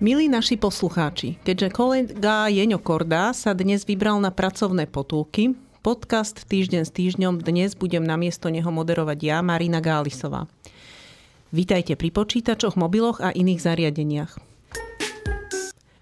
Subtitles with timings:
[0.00, 5.52] Milí naši poslucháči, keďže kolega Jeňo Korda sa dnes vybral na pracovné potulky,
[5.84, 10.48] podcast Týždeň s týždňom dnes budem na miesto neho moderovať ja, Marina Gálisová.
[11.52, 14.40] Vítajte pri počítačoch, mobiloch a iných zariadeniach.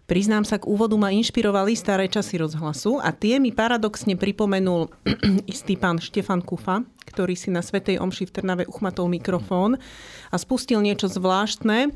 [0.06, 4.94] Priznám sa, k úvodu ma inšpirovali staré časy rozhlasu a tie mi paradoxne pripomenul
[5.50, 9.74] istý pán Štefan Kufa, ktorý si na Svetej Omši v Trnave uchmatol mikrofón
[10.30, 11.90] a spustil niečo zvláštne.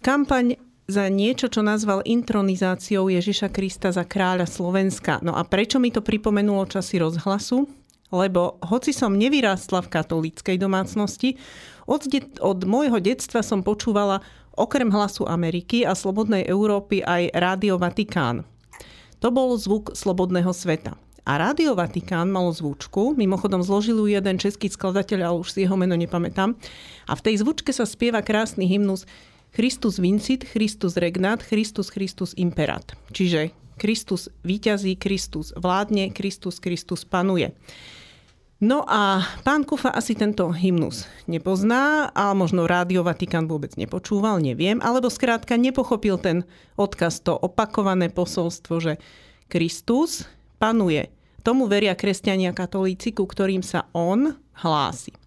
[0.00, 5.20] Kampaň za niečo, čo nazval intronizáciou Ježiša Krista za kráľa Slovenska.
[5.20, 7.68] No a prečo mi to pripomenulo časy rozhlasu?
[8.08, 11.36] Lebo hoci som nevyrástla v katolíckej domácnosti,
[11.84, 14.24] od, de- od môjho detstva som počúvala
[14.56, 18.48] okrem hlasu Ameriky a Slobodnej Európy aj Rádio Vatikán.
[19.20, 20.96] To bol zvuk slobodného sveta.
[21.28, 25.76] A Rádio Vatikán malo zvučku, mimochodom zložil ju jeden český skladateľ, ale už si jeho
[25.76, 26.56] meno nepamätám.
[27.04, 29.04] A v tej zvučke sa spieva krásny hymnus
[29.58, 32.94] Christus vincit, Christus regnat, Christus Christus imperat.
[33.10, 37.50] Čiže Kristus víťazí, Kristus vládne, Kristus Kristus panuje.
[38.62, 44.78] No a pán Kufa asi tento hymnus nepozná, a možno Rádio Vatikán vôbec nepočúval, neviem,
[44.78, 46.46] alebo skrátka nepochopil ten
[46.78, 49.02] odkaz, to opakované posolstvo, že
[49.50, 50.22] Kristus
[50.62, 51.10] panuje.
[51.42, 55.17] Tomu veria kresťania katolíci, ku ktorým sa on hlási.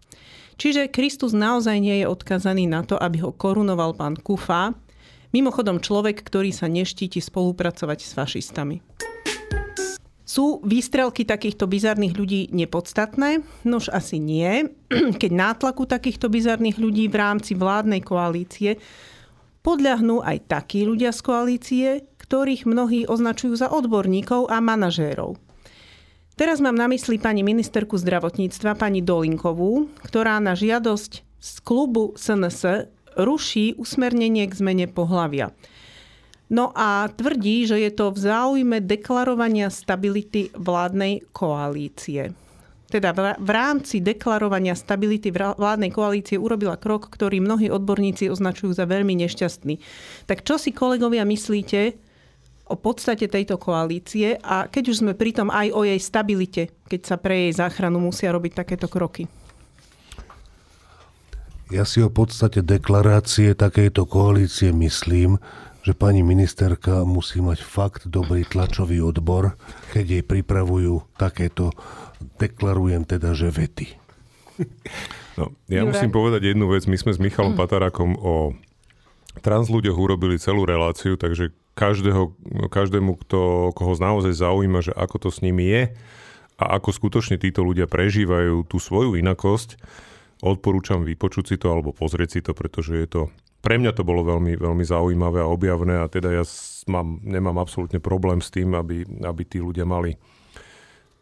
[0.61, 4.77] Čiže Kristus naozaj nie je odkazaný na to, aby ho korunoval pán Kufa,
[5.33, 8.77] mimochodom človek, ktorý sa neštíti spolupracovať s fašistami.
[10.21, 13.41] Sú výstrelky takýchto bizarných ľudí nepodstatné?
[13.65, 14.69] Nož asi nie.
[15.21, 18.77] Keď nátlaku takýchto bizarných ľudí v rámci vládnej koalície
[19.65, 21.87] podľahnú aj takí ľudia z koalície,
[22.21, 25.41] ktorých mnohí označujú za odborníkov a manažérov.
[26.41, 32.89] Teraz mám na mysli pani ministerku zdravotníctva, pani Dolinkovú, ktorá na žiadosť z klubu SNS
[33.13, 35.53] ruší usmernenie k zmene pohlavia.
[36.49, 42.33] No a tvrdí, že je to v záujme deklarovania stability vládnej koalície.
[42.89, 49.13] Teda v rámci deklarovania stability vládnej koalície urobila krok, ktorý mnohí odborníci označujú za veľmi
[49.13, 49.77] nešťastný.
[50.25, 52.09] Tak čo si kolegovia myslíte,
[52.71, 57.15] o podstate tejto koalície a keď už sme pritom aj o jej stabilite, keď sa
[57.19, 59.27] pre jej záchranu musia robiť takéto kroky.
[61.71, 65.39] Ja si o podstate deklarácie takejto koalície myslím,
[65.81, 69.55] že pani ministerka musí mať fakt dobrý tlačový odbor,
[69.95, 71.71] keď jej pripravujú takéto,
[72.37, 73.87] deklarujem teda, že vety.
[75.39, 75.95] No, ja Jure.
[75.95, 76.83] musím povedať jednu vec.
[76.85, 78.51] My sme s Michalom Patarákom o
[79.39, 82.35] trans ľuďoch urobili celú reláciu, takže každého,
[82.67, 85.83] každému, kto, koho naozaj zaujíma, že ako to s nimi je
[86.61, 89.79] a ako skutočne títo ľudia prežívajú tú svoju inakosť,
[90.43, 93.21] odporúčam vypočuť si to alebo pozrieť si to, pretože je to
[93.61, 96.43] pre mňa to bolo veľmi, veľmi zaujímavé a objavné a teda ja
[96.89, 100.17] mám, nemám absolútne problém s tým, aby, aby tí ľudia mali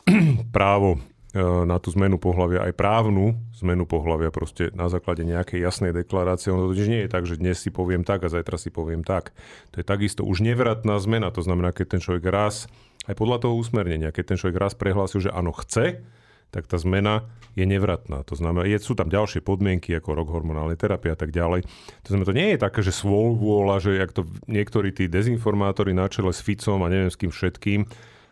[0.56, 1.04] právo
[1.38, 6.50] na tú zmenu pohľavia, aj právnu zmenu pohľavia proste na základe nejakej jasnej deklarácie.
[6.50, 9.38] Ono to nie je tak, že dnes si poviem tak a zajtra si poviem tak.
[9.74, 11.30] To je takisto už nevratná zmena.
[11.30, 12.66] To znamená, keď ten človek raz,
[13.06, 16.02] aj podľa toho usmernenia, keď ten človek raz prehlásil, že áno, chce,
[16.50, 18.26] tak tá zmena je nevratná.
[18.26, 21.62] To znamená, je, sú tam ďalšie podmienky ako rok hormonálnej terapie a tak ďalej.
[22.06, 26.10] To znamená, to nie je také, že vôľa, že jak to niektorí tí dezinformátori na
[26.10, 27.86] čele s Ficom a neviem s kým všetkým,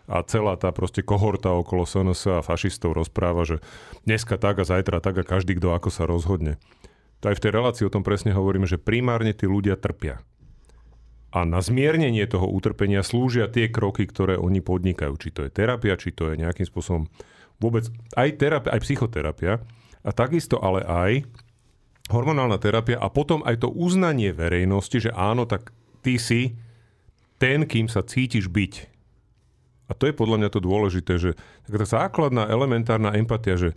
[0.08, 3.60] a celá tá proste kohorta okolo SNS a fašistov rozpráva, že
[4.08, 6.56] dneska tak a zajtra tak a každý kto ako sa rozhodne.
[7.20, 10.24] Aj v tej relácii o tom presne hovoríme, že primárne tí ľudia trpia.
[11.36, 15.14] A na zmiernenie toho utrpenia slúžia tie kroky, ktoré oni podnikajú.
[15.20, 17.12] Či to je terapia, či to je nejakým spôsobom
[17.60, 19.60] vôbec aj terapia, aj psychoterapia.
[20.08, 21.12] A takisto ale aj
[22.08, 26.56] hormonálna terapia a potom aj to uznanie verejnosti, že áno, tak ty si
[27.36, 28.97] ten, kým sa cítiš byť
[29.88, 31.32] a to je podľa mňa to dôležité, že
[31.64, 33.70] taká základná elementárna empatia, že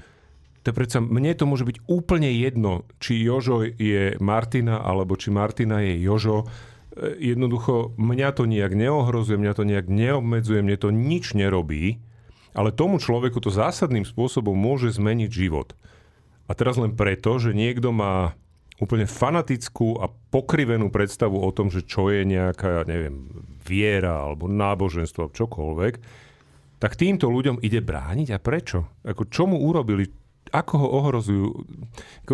[0.60, 5.80] to predsa, mne to môže byť úplne jedno, či Jožo je Martina, alebo či Martina
[5.80, 6.44] je Jožo.
[6.44, 11.96] E, jednoducho, mňa to nejak neohrozuje, mňa to nejak neobmedzuje, mne to nič nerobí,
[12.52, 15.72] ale tomu človeku to zásadným spôsobom môže zmeniť život.
[16.44, 18.36] A teraz len preto, že niekto má
[18.80, 23.28] úplne fanatickú a pokrivenú predstavu o tom, že čo je nejaká, neviem,
[23.60, 25.94] viera alebo náboženstvo, čokoľvek,
[26.80, 29.04] tak týmto ľuďom ide brániť a prečo?
[29.04, 30.08] Ako čo mu urobili?
[30.50, 31.46] Ako ho ohrozujú?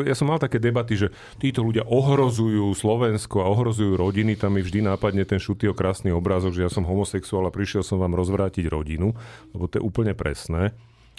[0.07, 4.39] Ja som mal také debaty, že títo ľudia ohrozujú Slovensko a ohrozujú rodiny.
[4.39, 7.99] Tam mi vždy nápadne ten šutý krásny obrázok, že ja som homosexuál a prišiel som
[7.99, 9.13] vám rozvrátiť rodinu,
[9.51, 10.73] lebo to je úplne presné.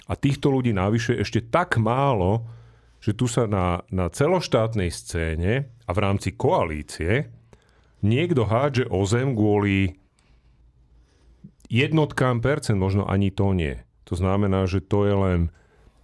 [0.08, 2.48] A týchto ľudí navyše ešte tak málo,
[2.98, 7.30] že tu sa na, na celoštátnej scéne a v rámci koalície
[8.02, 9.98] niekto hádže o zem kvôli
[11.70, 13.78] jednotkám percent, možno ani to nie.
[14.08, 15.40] To znamená, že to je len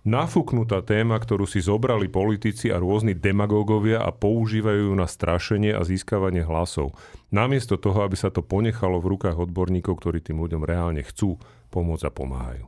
[0.04, 6.44] nafúknutá téma, ktorú si zobrali politici a rôzni demagógovia a používajú na strašenie a získavanie
[6.44, 6.92] hlasov.
[7.32, 11.40] Namiesto toho, aby sa to ponechalo v rukách odborníkov, ktorí tým ľuďom reálne chcú
[11.72, 12.64] pomôcť a pomáhajú.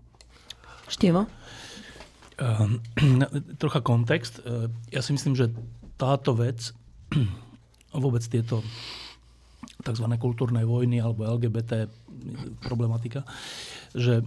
[0.89, 1.29] Števo?
[2.37, 2.77] Uh,
[3.63, 4.45] trocha kontext.
[4.45, 5.49] Uh, ja si myslím, že
[5.97, 6.77] táto vec,
[7.97, 8.61] vôbec tieto
[9.81, 10.07] tzv.
[10.21, 11.89] kultúrnej vojny alebo LGBT
[12.65, 13.23] problematika,
[13.95, 14.25] že e,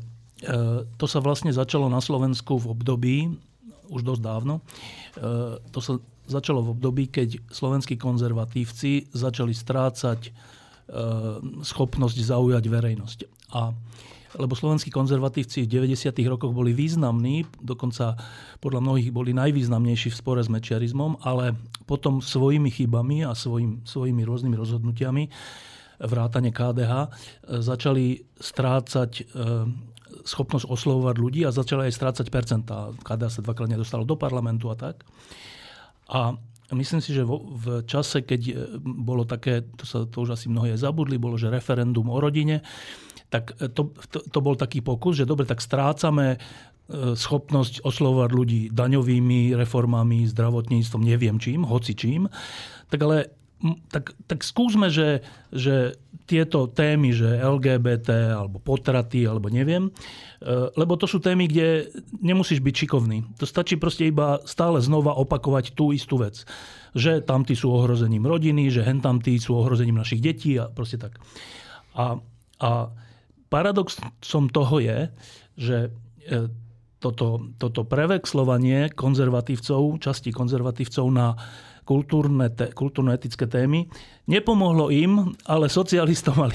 [0.85, 3.17] to sa vlastne začalo na Slovensku v období,
[3.89, 4.61] už dosť dávno,
[5.73, 5.97] to sa
[6.29, 10.29] začalo v období, keď slovenskí konzervatívci začali strácať
[11.65, 13.19] schopnosť zaujať verejnosť.
[13.57, 13.73] A
[14.37, 16.13] lebo slovenskí konzervatívci v 90.
[16.29, 18.13] rokoch boli významní, dokonca
[18.61, 21.57] podľa mnohých boli najvýznamnejší v spore s mečiarizmom, ale
[21.89, 25.23] potom svojimi chybami a svojim, svojimi rôznymi rozhodnutiami
[25.99, 27.09] vrátane KDH, e,
[27.59, 28.05] začali
[28.39, 29.23] strácať e,
[30.23, 32.93] schopnosť oslovovať ľudí a začali aj strácať percentá.
[33.03, 35.03] KDH sa dvakrát nedostalo do parlamentu a tak.
[36.09, 36.33] A
[36.73, 40.79] myslím si, že v čase, keď e, bolo také, to, sa, to už asi mnohé
[40.79, 42.63] zabudli, bolo, že referendum o rodine,
[43.29, 46.41] tak to, to, to bol taký pokus, že dobre, tak strácame
[47.13, 52.25] schopnosť oslovovať ľudí daňovými reformami, zdravotníctvom, neviem čím, hoci čím.
[52.89, 53.29] Tak ale
[53.91, 55.21] tak, tak skúsme, že,
[55.51, 61.91] že tieto témy, že LGBT alebo potraty alebo neviem, e, lebo to sú témy, kde
[62.23, 63.27] nemusíš byť šikovný.
[63.37, 66.47] To stačí proste iba stále znova opakovať tú istú vec.
[66.95, 71.19] Že tamtí sú ohrozením rodiny, že hen tamtí sú ohrozením našich detí a proste tak.
[71.99, 72.15] A,
[72.63, 72.71] a
[73.49, 74.99] paradoxom toho je,
[75.57, 75.77] že
[76.25, 76.49] e,
[76.99, 81.33] toto, toto prevexlovanie konzervatívcov, časti konzervatívcov na
[81.89, 83.89] kultúrne, kultúrno-etické témy.
[84.29, 86.49] Nepomohlo im, ale socialistom a,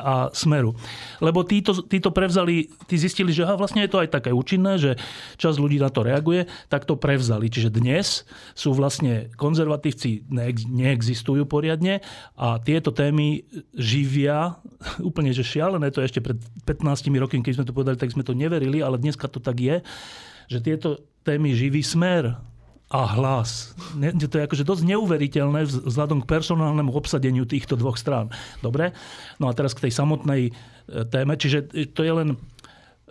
[0.00, 0.72] a Smeru.
[1.20, 4.96] Lebo títo, títo prevzali, tí zistili, že aha, vlastne je to aj také účinné, že
[5.36, 7.52] čas ľudí na to reaguje, tak to prevzali.
[7.52, 8.24] Čiže dnes
[8.56, 10.24] sú vlastne konzervatívci
[10.72, 12.00] neexistujú poriadne
[12.40, 13.44] a tieto témy
[13.76, 14.56] živia,
[15.08, 18.32] úplne že šialené, to ešte pred 15 rokmi, keď sme to povedali, tak sme to
[18.32, 19.84] neverili, ale dneska to tak je,
[20.48, 20.96] že tieto
[21.28, 22.40] témy živí smer
[22.92, 23.72] a hlas.
[23.96, 28.28] To je akože dosť neuveriteľné vzhľadom k personálnemu obsadeniu týchto dvoch strán.
[28.60, 28.92] Dobre?
[29.40, 30.52] No a teraz k tej samotnej e,
[31.08, 31.40] téme.
[31.40, 32.36] Čiže to je len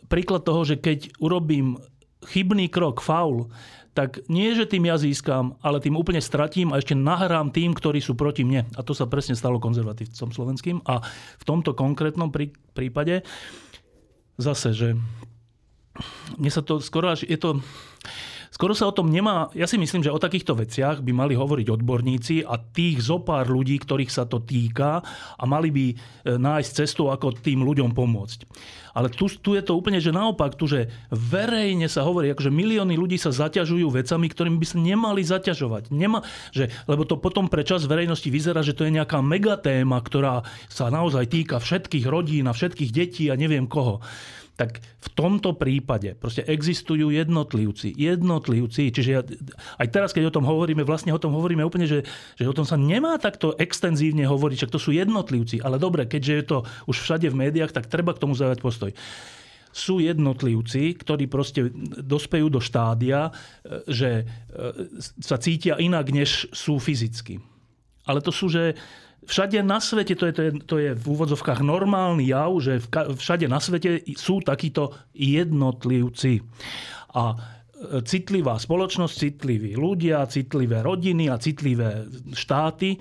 [0.05, 1.81] príklad toho, že keď urobím
[2.29, 3.49] chybný krok, faul,
[3.91, 7.99] tak nie, že tým ja získam, ale tým úplne stratím a ešte nahrám tým, ktorí
[7.99, 8.63] sú proti mne.
[8.77, 10.79] A to sa presne stalo konzervatívcom slovenským.
[10.87, 11.03] A
[11.41, 12.31] v tomto konkrétnom
[12.71, 13.25] prípade
[14.39, 14.89] zase, že
[16.39, 17.59] mne sa to skoro až, je to,
[18.61, 21.65] Skoro sa o tom nemá, ja si myslím, že o takýchto veciach by mali hovoriť
[21.65, 25.01] odborníci a tých zopár ľudí, ktorých sa to týka
[25.33, 25.95] a mali by e,
[26.37, 28.45] nájsť cestu, ako tým ľuďom pomôcť.
[28.93, 33.01] Ale tu, tu je to úplne, že naopak, tu, že verejne sa hovorí, akože milióny
[33.01, 35.89] ľudí sa zaťažujú vecami, ktorými by sa nemali zaťažovať.
[35.89, 36.21] Nemá,
[36.53, 40.93] že, lebo to potom pre čas verejnosti vyzerá, že to je nejaká megatéma, ktorá sa
[40.93, 44.05] naozaj týka všetkých rodín a všetkých detí a neviem koho
[44.61, 47.97] tak v tomto prípade proste existujú jednotlivci.
[47.97, 49.25] Jednotlivci, čiže ja,
[49.81, 52.05] aj teraz, keď o tom hovoríme, vlastne o tom hovoríme úplne, že,
[52.37, 55.65] že o tom sa nemá takto extenzívne hovoriť, však to sú jednotlivci.
[55.65, 58.93] Ale dobre, keďže je to už všade v médiách, tak treba k tomu zaujať postoj
[59.71, 61.71] sú jednotlivci, ktorí proste
[62.03, 63.31] dospejú do štádia,
[63.87, 64.23] že e,
[65.23, 67.39] sa cítia inak, než sú fyzicky.
[68.03, 68.75] Ale to sú, že
[69.21, 73.45] Všade na svete, to je, to je, to je v úvodzovkách normálny jav, že všade
[73.45, 76.41] na svete sú takíto jednotlivci.
[77.13, 77.37] A
[78.05, 82.99] citlivá spoločnosť, citliví ľudia, citlivé rodiny a citlivé štáty, e,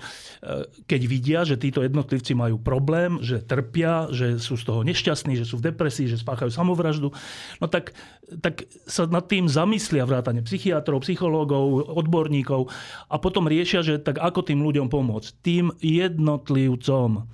[0.89, 5.45] keď vidia, že títo jednotlivci majú problém, že trpia, že sú z toho nešťastní, že
[5.45, 7.13] sú v depresii, že spáchajú samovraždu,
[7.61, 7.93] no tak,
[8.41, 12.67] tak sa nad tým zamyslia vrátane psychiatrov, psychológov, odborníkov
[13.07, 15.29] a potom riešia, že tak ako tým ľuďom pomôcť.
[15.45, 17.29] Tým jednotlivcom.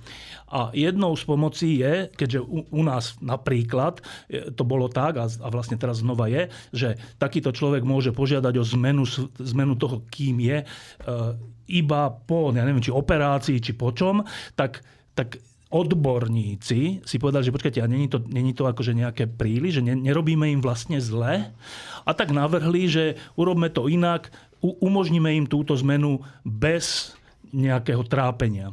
[0.48, 4.00] A jednou z pomocí je, keďže u, u nás napríklad
[4.32, 6.88] e, to bolo tak, a, a vlastne teraz znova je, že
[7.20, 9.04] takýto človek môže požiadať o zmenu,
[9.36, 10.66] zmenu toho, kým je, e,
[11.68, 14.24] iba po, ja neviem, či operácii, či po čom,
[14.56, 14.80] tak,
[15.12, 15.36] tak
[15.68, 19.94] odborníci si povedali, že počkajte, a není to, není to akože nejaké príliš, že ne,
[20.00, 21.52] nerobíme im vlastne zle.
[22.08, 23.04] A tak navrhli, že
[23.36, 24.32] urobme to inak,
[24.64, 27.12] u, umožníme im túto zmenu bez
[27.52, 28.72] nejakého trápenia.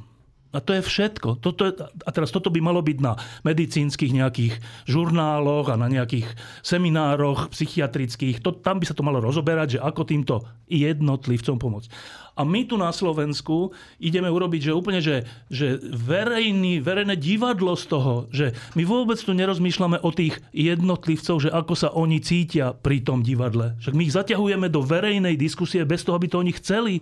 [0.56, 1.44] A to je všetko.
[1.44, 4.56] Toto a teraz toto by malo byť na medicínskych nejakých
[4.88, 6.32] žurnáloch a na nejakých
[6.64, 8.40] seminároch psychiatrických.
[8.40, 10.36] To, tam by sa to malo rozoberať, že ako týmto
[10.72, 11.90] jednotlivcom pomôcť.
[12.36, 17.86] A my tu na Slovensku ideme urobiť, že úplne, že, že verejný, verejné divadlo z
[17.88, 23.00] toho, že my vôbec tu nerozmýšľame o tých jednotlivcov, že ako sa oni cítia pri
[23.08, 23.80] tom divadle.
[23.80, 27.00] Však my ich zaťahujeme do verejnej diskusie bez toho, aby to oni chceli.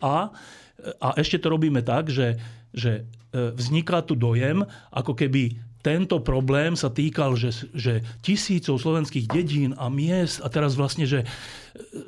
[0.00, 0.32] A,
[0.98, 2.38] a ešte to robíme tak, že,
[2.74, 9.26] že e, vzniká tu dojem, ako keby tento problém sa týkal, že, že tisícov slovenských
[9.26, 11.26] dedín a miest a teraz vlastne, že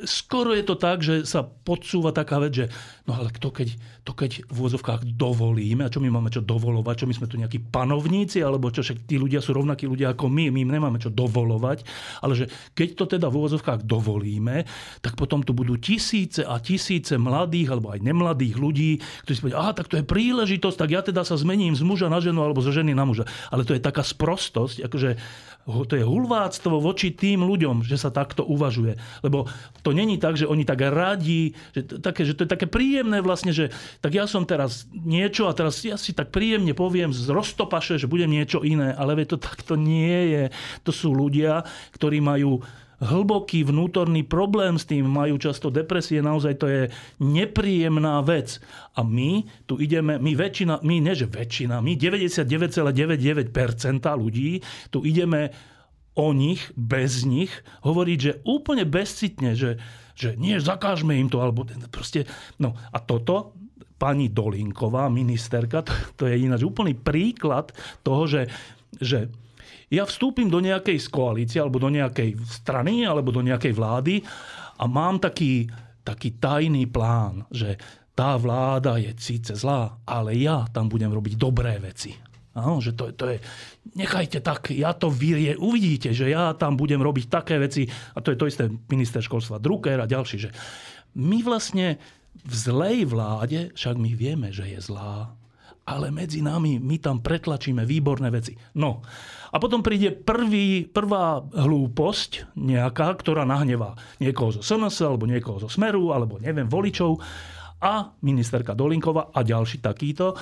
[0.07, 2.67] skoro je to tak, že sa podsúva taká vec, že
[3.11, 3.75] no ale to keď,
[4.05, 7.41] to keď v úvozovkách dovolíme, a čo my máme čo dovolovať, čo my sme tu
[7.41, 11.01] nejakí panovníci, alebo čo však tí ľudia sú rovnakí ľudia ako my, my im nemáme
[11.01, 11.89] čo dovolovať,
[12.21, 14.69] ale že keď to teda v úvozovkách dovolíme,
[15.01, 19.61] tak potom tu budú tisíce a tisíce mladých alebo aj nemladých ľudí, ktorí si povedia,
[19.65, 22.61] aha, tak to je príležitosť, tak ja teda sa zmením z muža na ženu alebo
[22.61, 23.25] zo ženy na muža.
[23.49, 25.17] Ale to je taká sprostosť, akože
[25.65, 29.01] to je hulváctvo voči tým ľuďom, že sa takto uvažuje.
[29.25, 29.49] Lebo
[29.81, 33.49] to není tak, že oni tak radí, že, také, že to je také príjemné vlastne,
[33.57, 33.73] že
[34.05, 38.11] tak ja som teraz niečo a teraz ja si tak príjemne poviem z roztopaše, že
[38.11, 40.45] budem niečo iné, ale to takto nie je.
[40.85, 41.65] To sú ľudia,
[41.97, 42.61] ktorí majú
[43.03, 46.83] hlboký vnútorný problém s tým, majú často depresie, naozaj to je
[47.19, 48.61] nepríjemná vec.
[48.95, 53.51] A my tu ideme, my väčšina, my nie že väčšina, my 99,99%
[54.15, 54.63] ľudí
[54.95, 55.51] tu ideme
[56.15, 57.51] o nich, bez nich,
[57.83, 59.83] hovoriť, že úplne bezcitne, že,
[60.15, 62.31] že nie, zakážme im to, alebo proste,
[62.63, 63.59] no a toto
[63.99, 67.75] pani Dolinková, ministerka, to, to je ináč úplný príklad
[68.07, 68.47] toho, že,
[69.03, 69.31] že
[69.93, 74.25] ja vstúpim do nejakej z koalície alebo do nejakej strany alebo do nejakej vlády
[74.81, 75.69] a mám taký,
[76.03, 77.77] taký tajný plán, že
[78.15, 82.15] tá vláda je síce zlá, ale ja tam budem robiť dobré veci.
[82.55, 83.43] Áno, že to, to je,
[83.99, 88.31] nechajte tak, ja to vyrie, uvidíte, že ja tam budem robiť také veci, a to
[88.31, 90.51] je to isté minister školstva Drucker a ďalší, že
[91.19, 91.99] my vlastne
[92.47, 95.35] v zlej vláde, však my vieme, že je zlá,
[95.85, 98.57] ale medzi nami my tam pretlačíme výborné veci.
[98.81, 99.05] No
[99.53, 105.69] a potom príde prvý, prvá hlúposť nejaká, ktorá nahnevá niekoho zo SNS, alebo niekoho zo
[105.69, 107.21] Smeru, alebo neviem, voličov
[107.85, 110.35] a ministerka Dolinková a ďalší takýto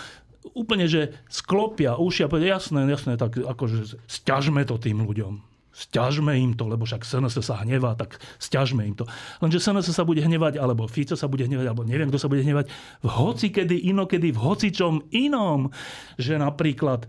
[0.58, 5.51] úplne, že sklopia uši a povedia, jasné, jasné, tak akože stiažme to tým ľuďom.
[5.72, 9.08] Sťažme im to, lebo však SNS sa hnevá, tak sťažme im to.
[9.40, 12.44] Lenže SNS sa bude hnevať, alebo Fico sa bude hnevať, alebo neviem, kto sa bude
[12.44, 12.68] hnevať,
[13.00, 15.72] v hoci kedy, inokedy, v hocičom inom.
[16.20, 17.08] Že napríklad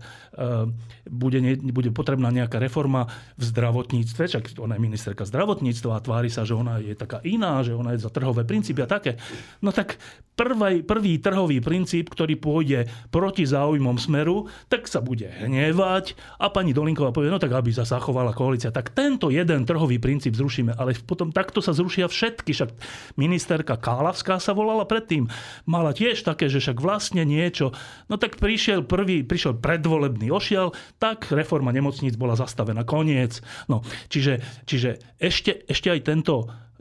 [1.04, 6.32] bude, ne, bude potrebná nejaká reforma v zdravotníctve, však ona je ministerka zdravotníctva a tvári
[6.32, 9.20] sa, že ona je taká iná, že ona je za trhové princípy a také.
[9.60, 10.00] No tak
[10.38, 16.74] prvý, prvý trhový princíp, ktorý pôjde proti záujmom smeru, tak sa bude hnevať a pani
[16.74, 20.76] Dolinková povie, no tak aby sa zachovala koalícia, tak tento jeden trhový princíp zrušíme.
[20.76, 22.54] Ale potom takto sa zrušia všetky.
[22.54, 22.70] Však
[23.18, 25.26] ministerka Kálavská sa volala predtým.
[25.66, 27.74] Mala tiež také, že však vlastne niečo.
[28.06, 32.86] No tak prišiel prvý, prišiel predvolebný ošiel, tak reforma nemocníc bola zastavená.
[32.86, 33.42] Koniec.
[33.66, 33.82] No,
[34.12, 36.34] čiže, čiže ešte, ešte aj tento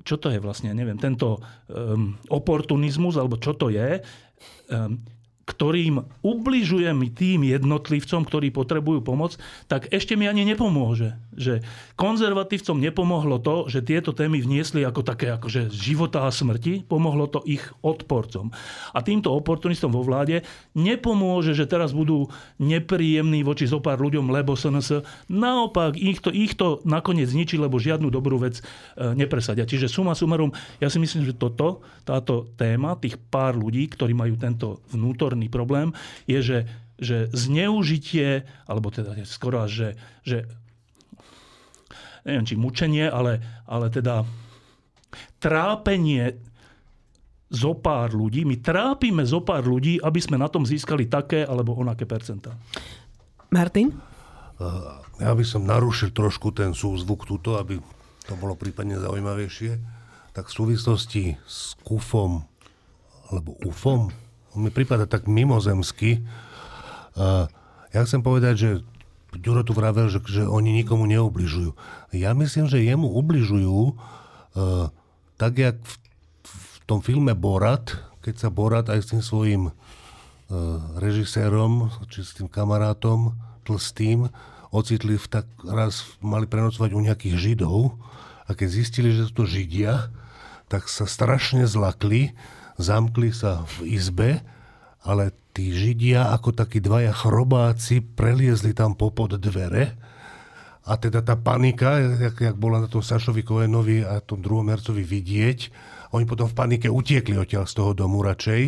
[0.04, 1.40] čo to je vlastne, neviem, tento
[1.72, 4.04] um, oportunizmus, alebo čo to je,
[4.68, 5.00] um,
[5.44, 9.36] ktorým ubližujem tým jednotlivcom, ktorí potrebujú pomoc,
[9.68, 11.20] tak ešte mi ani nepomôže.
[11.36, 11.60] Že
[12.00, 17.44] konzervatívcom nepomohlo to, že tieto témy vniesli ako také akože života a smrti, pomohlo to
[17.44, 18.56] ich odporcom.
[18.96, 20.48] A týmto oportunistom vo vláde
[20.80, 22.32] nepomôže, že teraz budú
[22.64, 25.04] nepríjemní voči zopár ľuďom, lebo SNS.
[25.28, 29.68] Naopak, ich to, ich to nakoniec zničí, lebo žiadnu dobrú vec e, nepresadia.
[29.68, 34.40] Čiže suma sumarum, ja si myslím, že toto, táto téma, tých pár ľudí, ktorí majú
[34.40, 35.88] tento vnútor vnútorný problém,
[36.30, 36.60] je, že,
[37.02, 39.90] že zneužitie, alebo teda skoro až, že,
[40.22, 40.38] že
[42.22, 44.22] neviem, či mučenie, ale, ale teda
[45.42, 46.38] trápenie
[47.50, 48.46] zo pár ľudí.
[48.46, 52.54] My trápime zo pár ľudí, aby sme na tom získali také alebo onaké percentá.
[53.54, 53.94] Martin?
[55.22, 57.78] Ja by som narušil trošku ten súzvuk túto, aby
[58.26, 59.78] to bolo prípadne zaujímavejšie.
[60.34, 62.42] Tak v súvislosti s kufom
[63.30, 64.10] alebo ufom,
[64.54, 66.22] on mi prípada tak mimozemsky.
[67.94, 68.70] Ja chcem povedať, že
[69.34, 71.74] Ďuro tu vravel, že, že oni nikomu neubližujú.
[72.14, 73.98] Ja myslím, že jemu ubližujú
[75.42, 75.94] tak, jak v,
[76.46, 79.64] v tom filme Borat, keď sa Borat aj s tým svojim
[81.02, 83.34] režisérom, či s tým kamarátom
[83.66, 84.30] tlstým,
[84.70, 87.98] ocitli v tak, raz mali prenocovať u nejakých Židov
[88.46, 90.14] a keď zistili, že sú to Židia,
[90.70, 92.38] tak sa strašne zlakli
[92.78, 94.30] zamkli sa v izbe
[95.04, 100.00] ale tí Židia ako takí dvaja chrobáci preliezli tam popod dvere
[100.84, 105.60] a teda tá panika, jak, jak bola na tom Sašovi Koenovi a tom druhom vidieť,
[106.12, 108.62] oni potom v panike utiekli odtiaľ z toho domu radšej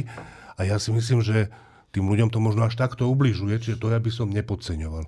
[0.55, 1.51] a ja si myslím, že
[1.91, 5.07] tým ľuďom to možno až takto ubližuje, čiže to ja by som nepodceňoval.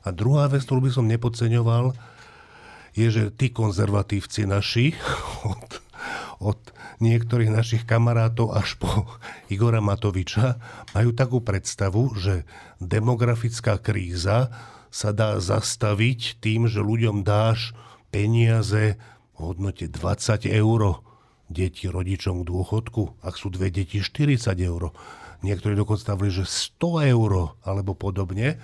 [0.00, 1.94] A druhá vec, ktorú by som nepodceňoval,
[2.94, 4.94] je, že tí konzervatívci naši
[5.54, 5.70] od,
[6.42, 6.58] od
[7.00, 8.88] niektorých našich kamarátov až po
[9.52, 10.60] Igora Matoviča
[10.92, 12.44] majú takú predstavu, že
[12.78, 14.52] demografická kríza
[14.90, 17.72] sa dá zastaviť tým, že ľuďom dáš
[18.10, 18.98] peniaze
[19.34, 21.00] v hodnote 20 eur
[21.50, 24.94] deti rodičom k dôchodku, ak sú dve deti 40 eur.
[25.40, 28.60] Niektorí dokonca stavili, že 100 eur alebo podobne.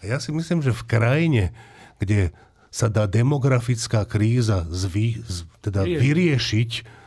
[0.00, 1.44] A ja si myslím, že v krajine,
[1.98, 2.32] kde
[2.70, 5.20] sa dá demografická kríza zvy,
[5.60, 6.99] teda vyriešiť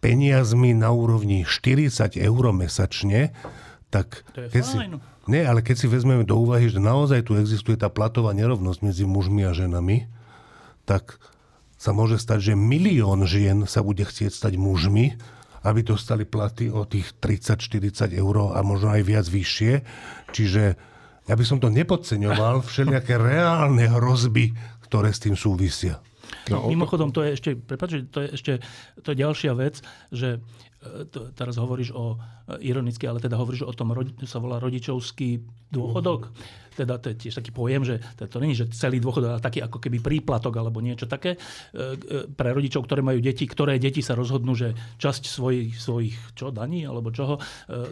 [0.00, 3.32] peniazmi na úrovni 40 eur mesačne,
[3.88, 4.22] tak...
[4.36, 4.62] To je keď.
[4.64, 4.76] Si,
[5.26, 9.02] nie, ale keď si vezmeme do úvahy, že naozaj tu existuje tá platová nerovnosť medzi
[9.02, 10.06] mužmi a ženami,
[10.86, 11.18] tak
[11.76, 15.18] sa môže stať, že milión žien sa bude chcieť stať mužmi,
[15.66, 19.72] aby dostali platy o tých 30-40 eur a možno aj viac vyššie.
[20.30, 20.62] Čiže
[21.26, 24.54] ja by som to nepodceňoval, všelijaké reálne hrozby,
[24.86, 25.98] ktoré s tým súvisia.
[26.46, 28.52] No, Mimochodom, to je ešte, prepáč, to je ešte
[29.02, 29.82] to je ďalšia vec,
[30.14, 32.14] že e, to, teraz hovoríš o,
[32.54, 35.42] e, ironicky, ale teda hovoríš o tom, to sa volá rodičovský
[35.74, 36.30] dôchodok.
[36.76, 39.64] Teda to je tiež taký pojem, že to, to je, že celý dôchodok, ale taký
[39.64, 41.38] ako keby príplatok alebo niečo také e,
[42.30, 46.86] pre rodičov, ktoré majú deti, ktoré deti sa rozhodnú, že časť svojich, svojich čo, daní
[46.86, 47.42] alebo čoho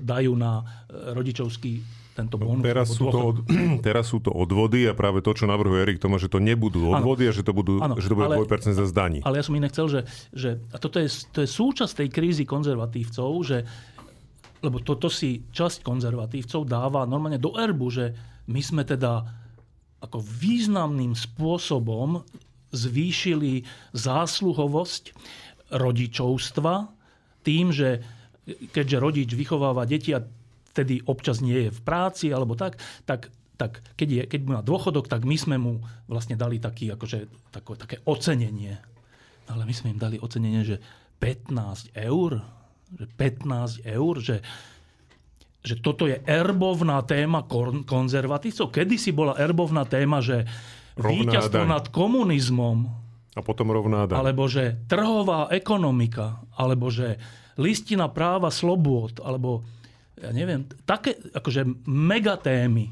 [0.05, 2.63] dajú na rodičovský tento No, bonus.
[2.63, 3.37] teraz, sú to, od,
[3.87, 7.27] teraz sú to odvody a práve to, čo navrhuje Erik Tomáš, že to nebudú odvody
[7.27, 7.31] ano.
[7.31, 9.19] a že to, budú, ano, že to bude ale, 2% za zdaní.
[9.27, 12.47] Ale ja som inak chcel, že, že a toto je, to je súčasť tej krízy
[12.47, 13.67] konzervatívcov, že
[14.65, 18.17] lebo toto si časť konzervatívcov dáva normálne do erbu, že
[18.49, 19.21] my sme teda
[20.01, 22.25] ako významným spôsobom
[22.73, 25.13] zvýšili zásluhovosť
[25.73, 26.75] rodičovstva
[27.45, 28.01] tým, že
[28.45, 30.25] keďže rodič vychováva deti a
[30.75, 35.07] vtedy občas nie je v práci alebo tak, tak tak keď, je, keď má dôchodok,
[35.07, 35.79] tak my sme mu
[36.11, 38.83] vlastne dali taký, akože, tako, také ocenenie.
[39.47, 40.83] Ale my sme im dali ocenenie, že
[41.23, 42.43] 15 eur,
[42.99, 44.43] že 15 eur, že,
[45.63, 47.47] že toto je erbovná téma
[47.87, 48.75] konzervatívcov.
[48.75, 50.51] Kedy si bola erbovná téma, že
[50.99, 54.15] víťazstvo nad komunizmom, a potom rovná daň.
[54.15, 57.19] Alebo že trhová ekonomika, alebo že
[57.59, 59.67] listina práva slobôd, alebo
[60.19, 62.91] ja neviem, také akože megatémy.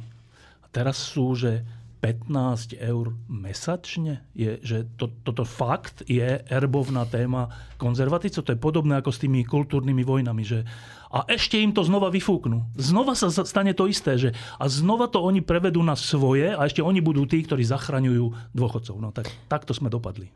[0.63, 1.63] A teraz sú, že
[2.03, 4.27] 15 eur mesačne?
[4.35, 7.47] Je, že to, toto fakt je erbovná téma
[7.79, 8.43] konzervatívcov.
[8.43, 10.43] To je podobné ako s tými kultúrnymi vojnami.
[10.43, 10.67] Že,
[11.15, 12.67] a ešte im to znova vyfúknú.
[12.75, 14.19] Znova sa stane to isté.
[14.19, 18.51] Že, a znova to oni prevedú na svoje a ešte oni budú tí, ktorí zachraňujú
[18.51, 18.99] dôchodcov.
[18.99, 20.27] No tak takto sme dopadli.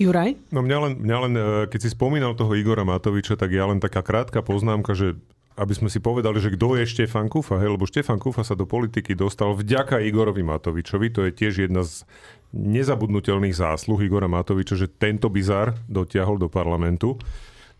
[0.00, 0.32] Juraj?
[0.48, 1.32] No mňa len, mňa len,
[1.68, 5.20] keď si spomínal toho Igora Matoviča, tak ja len taká krátka poznámka, že
[5.56, 8.64] aby sme si povedali, že kto je Štefan Kufa, hej, lebo Štefan Kufa sa do
[8.64, 12.08] politiky dostal vďaka Igorovi Matovičovi, to je tiež jedna z
[12.52, 17.16] nezabudnutelných zásluh Igora Matoviča, že tento bizar dotiahol do parlamentu.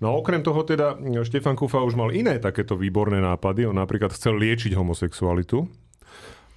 [0.02, 3.70] No a okrem toho teda Štefan Kufa už mal iné takéto výborné nápady.
[3.70, 5.62] On napríklad chcel liečiť homosexualitu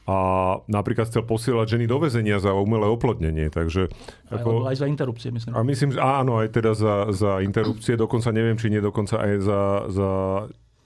[0.10, 0.18] a
[0.66, 3.54] napríklad chcel posielať ženy do väzenia za umelé oplodnenie.
[3.54, 3.90] Takže,
[4.34, 5.54] ako, aj za interrupcie, myslím.
[5.54, 9.62] A myslím, áno, aj teda za, za interrupcie, dokonca neviem, či nie dokonca aj za,
[9.94, 10.10] za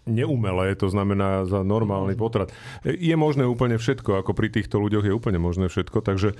[0.07, 2.53] neumelé, to znamená za normálny potrat.
[2.85, 6.37] Je možné úplne všetko, ako pri týchto ľuďoch je úplne možné všetko, takže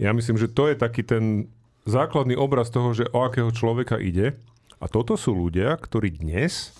[0.00, 1.52] ja myslím, že to je taký ten
[1.84, 4.38] základný obraz toho, že o akého človeka ide.
[4.82, 6.74] A toto sú ľudia, ktorí dnes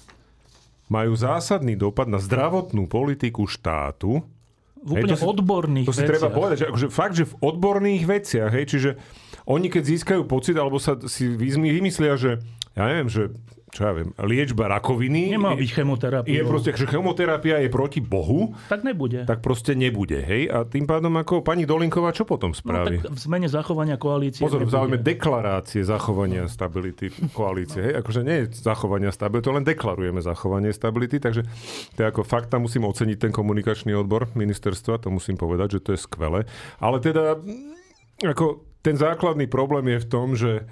[0.91, 4.27] majú zásadný dopad na zdravotnú politiku štátu.
[4.83, 6.11] V úplne hej, to si, odborných To si veciach.
[6.11, 8.91] treba povedať, že akože fakt, že v odborných veciach, hej, čiže
[9.47, 12.43] oni keď získajú pocit, alebo sa si vymyslia, že
[12.75, 13.31] ja neviem, že
[13.73, 15.33] čo ja viem, liečba rakoviny.
[15.33, 16.29] Nemá byť chemoterapia.
[16.29, 18.53] Je proste, že chemoterapia je proti Bohu.
[18.69, 19.25] Tak nebude.
[19.25, 20.53] Tak proste nebude, hej?
[20.53, 23.01] A tým pádom ako pani Dolinková čo potom spraví?
[23.01, 28.05] No tak v zmene zachovania koalície Pozor, v záujme deklarácie zachovania stability koalície, hej?
[28.05, 31.49] Akože nie je zachovania stability, to len deklarujeme zachovanie stability, takže
[31.97, 35.81] to je ako fakt, tam musím oceniť ten komunikačný odbor ministerstva, to musím povedať, že
[35.81, 36.45] to je skvelé.
[36.77, 37.41] Ale teda,
[38.21, 40.69] ako ten základný problém je v tom, že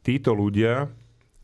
[0.00, 0.88] títo ľudia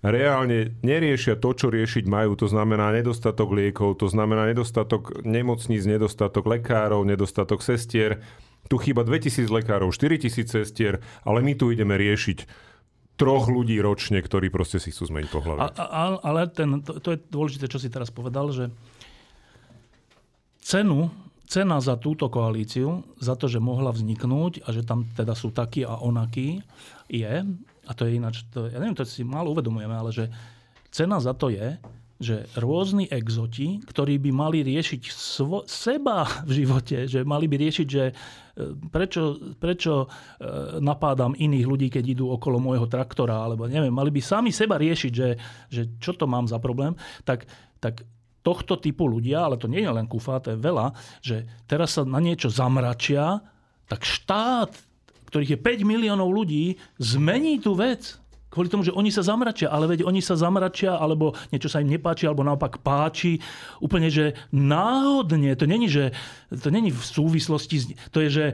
[0.05, 2.37] reálne neriešia to, čo riešiť majú.
[2.37, 8.21] To znamená nedostatok liekov, to znamená nedostatok nemocníc, nedostatok lekárov, nedostatok sestier.
[8.69, 12.45] Tu chýba 2000 lekárov, 4000 sestier, ale my tu ideme riešiť
[13.14, 15.61] troch ľudí ročne, ktorí proste si chcú zmeniť pohľavie.
[16.21, 18.75] Ale ten, to, to je dôležité, čo si teraz povedal, že
[20.64, 21.12] cenu,
[21.47, 25.87] cena za túto koalíciu, za to, že mohla vzniknúť a že tam teda sú takí
[25.87, 26.64] a onakí,
[27.07, 27.47] je,
[27.85, 30.29] a to je ináč, to, ja neviem, to si málo uvedomujeme, ale že
[30.88, 31.77] cena za to je,
[32.14, 37.87] že rôzni exoti, ktorí by mali riešiť svo, seba v živote, že mali by riešiť,
[37.90, 38.12] že e,
[38.87, 40.09] prečo, prečo e,
[40.79, 45.12] napádam iných ľudí, keď idú okolo môjho traktora, alebo neviem, mali by sami seba riešiť,
[45.12, 45.29] že,
[45.68, 46.94] že čo to mám za problém,
[47.27, 47.51] tak,
[47.83, 48.07] tak
[48.47, 52.07] tohto typu ľudia, ale to nie je len kufa, to je veľa, že teraz sa
[52.07, 53.42] na niečo zamračia,
[53.90, 54.70] tak štát,
[55.35, 58.23] ktorých je 5 miliónov ľudí, zmení tú vec
[58.55, 61.90] kvôli tomu, že oni sa zamračia, ale veď oni sa zamračia, alebo niečo sa im
[61.90, 63.42] nepáči, alebo naopak páči.
[63.83, 66.14] Úplne, že náhodne, to není, že
[66.55, 68.47] to není v súvislosti, to je, že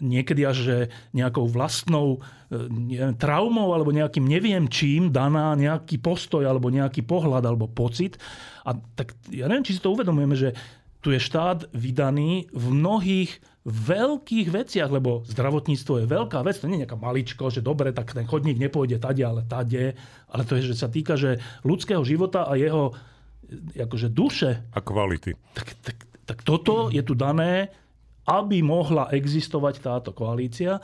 [0.00, 0.76] niekedy až že
[1.14, 2.18] nejakou vlastnou
[2.50, 8.18] e, neviem, traumou alebo nejakým neviem čím daná nejaký postoj alebo nejaký pohľad alebo pocit.
[8.66, 10.58] A tak ja neviem, či si to uvedomujeme, že
[10.98, 13.30] tu je štát vydaný v mnohých
[13.62, 18.10] veľkých veciach, lebo zdravotníctvo je veľká vec, to nie je nejaká maličko, že dobre, tak
[18.10, 19.94] ten chodník nepôjde tade, ale tade,
[20.26, 22.90] ale to je, že sa týka že ľudského života a jeho
[23.78, 24.66] akože duše.
[24.74, 25.38] A kvality.
[25.54, 25.96] Tak, tak,
[26.26, 27.70] tak toto je tu dané,
[28.26, 30.78] aby mohla existovať táto koalícia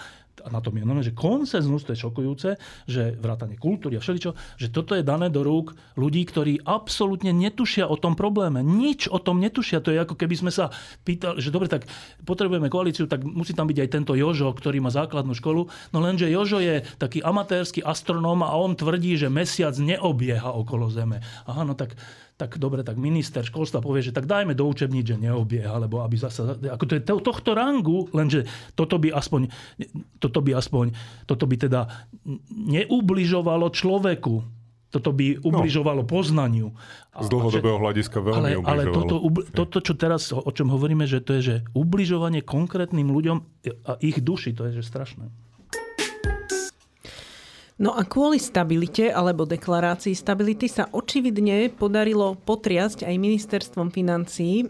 [0.44, 2.48] a na tom je normálne, že konsenzus, to je šokujúce,
[2.86, 7.86] že vrátanie kultúry a všeličo, že toto je dané do rúk ľudí, ktorí absolútne netušia
[7.86, 8.60] o tom probléme.
[8.62, 9.82] Nič o tom netušia.
[9.84, 10.70] To je ako keby sme sa
[11.02, 11.86] pýtali, že dobre, tak
[12.22, 15.70] potrebujeme koalíciu, tak musí tam byť aj tento Jožo, ktorý má základnú školu.
[15.94, 21.22] No lenže Jožo je taký amatérsky astronóm a on tvrdí, že mesiac neobieha okolo Zeme.
[21.46, 21.98] Aha, no tak
[22.38, 26.14] tak dobre, tak minister školstva povie, že tak dajme do učebníc, že neobieha, alebo aby
[26.14, 28.46] zase, ako to je to, tohto rangu, lenže
[28.78, 29.50] toto by aspoň,
[30.28, 30.92] toto by aspoň,
[31.24, 31.88] toto by teda
[32.52, 34.44] neubližovalo človeku,
[34.88, 36.08] toto by ubližovalo no.
[36.08, 36.68] poznaniu.
[37.12, 39.20] Z dlhodobého hľadiska veľmi ale, ale toto,
[39.52, 43.36] toto, čo teraz, o čom hovoríme, že to je, že ubližovanie konkrétnym ľuďom
[43.84, 45.28] a ich duši, to je že strašné.
[47.78, 54.66] No a kvôli stabilite alebo deklarácii stability sa očividne podarilo potriasť aj ministerstvom financií.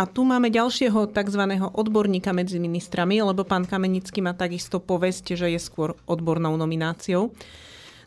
[0.00, 1.42] A tu máme ďalšieho tzv.
[1.72, 7.32] odborníka medzi ministrami, lebo pán Kamenický má takisto povesť, že je skôr odbornou nomináciou.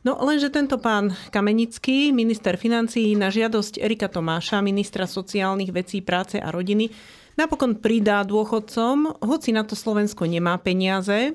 [0.06, 6.38] No lenže tento pán Kamenický, minister financií, na žiadosť Erika Tomáša, ministra sociálnych vecí, práce
[6.38, 6.93] a rodiny,
[7.34, 11.34] napokon pridá dôchodcom, hoci na to Slovensko nemá peniaze,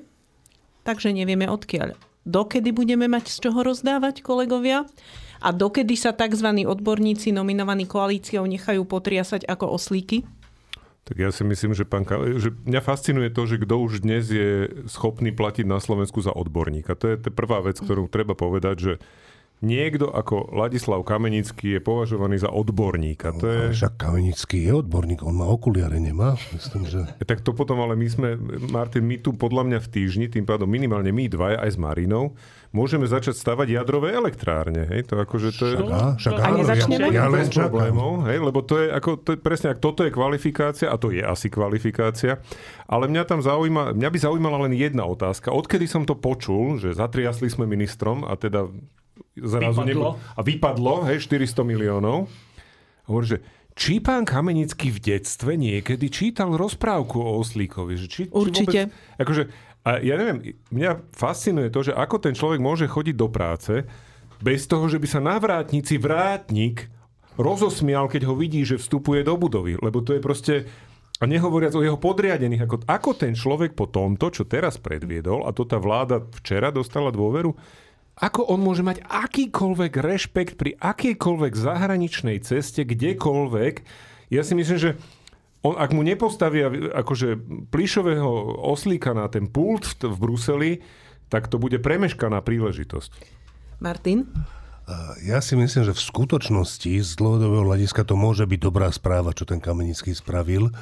[0.87, 4.85] takže nevieme odkiaľ dokedy budeme mať z čoho rozdávať, kolegovia?
[5.41, 6.45] A dokedy sa tzv.
[6.69, 10.29] odborníci nominovaní koalíciou nechajú potriasať ako oslíky?
[11.09, 12.05] Tak ja si myslím, že, pán,
[12.37, 17.01] že mňa fascinuje to, že kto už dnes je schopný platiť na Slovensku za odborníka.
[17.01, 18.93] To je tá prvá vec, ktorú treba povedať, že
[19.59, 23.35] niekto ako Ladislav Kamenický je považovaný za odborníka.
[23.43, 23.63] To je...
[23.75, 26.39] Však Kamenický je odborník, on má okuliare, nemá?
[26.55, 27.03] Myslím, že...
[27.29, 28.29] Tak to potom, ale my sme,
[28.73, 32.39] Martin, my tu podľa mňa v týždni, tým pádom minimálne my dvaja aj s Marinou,
[32.71, 34.87] môžeme začať stavať jadrové elektrárne.
[34.89, 35.11] Hej?
[35.13, 35.77] To akože to je...
[35.77, 37.09] Však, však a nezačneme?
[37.11, 38.39] Ja, ja len problémov, hej?
[38.41, 41.51] lebo to je, ako, to je presne, ak toto je kvalifikácia, a to je asi
[41.51, 42.41] kvalifikácia,
[42.89, 45.53] ale mňa tam zaujíma, mňa by zaujímala len jedna otázka.
[45.53, 48.69] Odkedy som to počul, že zatriasli sme ministrom a teda
[49.43, 49.87] zrazu vypadlo.
[49.87, 52.31] Nebo, a vypadlo, hej, 400 miliónov.
[53.09, 53.39] Hovorí, že
[53.79, 57.95] či pán Kamenický v detstve niekedy čítal rozprávku o Oslíkovi?
[57.95, 58.91] Že či, Určite.
[58.91, 59.43] Či vôbec, akože,
[59.87, 63.87] a ja neviem, mňa fascinuje to, že ako ten človek môže chodiť do práce
[64.43, 66.91] bez toho, že by sa na vrátnici vrátnik
[67.39, 69.79] rozosmial, keď ho vidí, že vstupuje do budovy.
[69.79, 70.55] Lebo to je proste...
[71.19, 75.51] A nehovoriac o jeho podriadených, ako, ako ten človek po tomto, čo teraz predviedol, a
[75.51, 77.59] to tá vláda včera dostala dôveru,
[78.19, 83.75] ako on môže mať akýkoľvek rešpekt pri akejkoľvek zahraničnej ceste, kdekoľvek.
[84.35, 84.91] Ja si myslím, že
[85.63, 87.39] on, ak mu nepostavia akože
[87.71, 90.73] plišového oslíka na ten pult v, v Bruseli,
[91.31, 93.11] tak to bude premeškaná príležitosť.
[93.79, 94.27] Martin?
[95.21, 99.45] Ja si myslím, že v skutočnosti z dlhodobého hľadiska to môže byť dobrá správa, čo
[99.45, 100.73] ten Kamenický spravil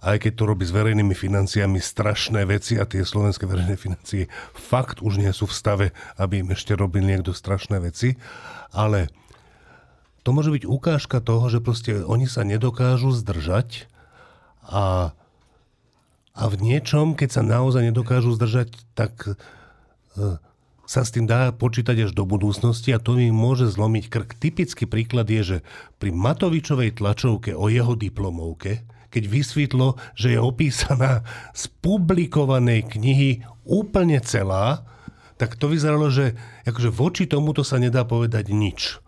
[0.00, 5.04] aj keď to robí s verejnými financiami strašné veci a tie slovenské verejné financie fakt
[5.04, 5.86] už nie sú v stave,
[6.16, 8.16] aby im ešte robil niekto strašné veci,
[8.72, 9.12] ale
[10.24, 13.88] to môže byť ukážka toho, že proste oni sa nedokážu zdržať
[14.64, 15.12] a,
[16.32, 19.32] a v niečom, keď sa naozaj nedokážu zdržať, tak e,
[20.84, 24.30] sa s tým dá počítať až do budúcnosti a to im môže zlomiť krk.
[24.36, 25.58] Typický príklad je, že
[25.96, 34.22] pri Matovičovej tlačovke o jeho diplomovke keď vysvetlo, že je opísaná z publikovanej knihy úplne
[34.22, 34.86] celá,
[35.36, 36.36] tak to vyzeralo, že
[36.68, 39.00] akože voči tomuto sa nedá povedať nič.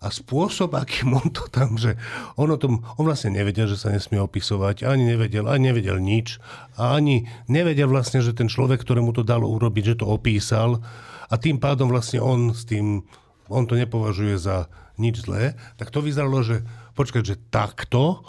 [0.00, 1.92] A spôsob, akým on to tam, že
[2.40, 6.40] on, o tom, on vlastne nevedel, že sa nesmie opisovať, ani nevedel, ani nevedel nič.
[6.80, 10.80] A ani nevedel vlastne, že ten človek, ktorému to dalo urobiť, že to opísal.
[11.28, 13.04] A tým pádom vlastne on s tým,
[13.52, 15.52] on to nepovažuje za nič zlé.
[15.76, 16.64] Tak to vyzeralo, že
[16.96, 18.24] počkať, že takto,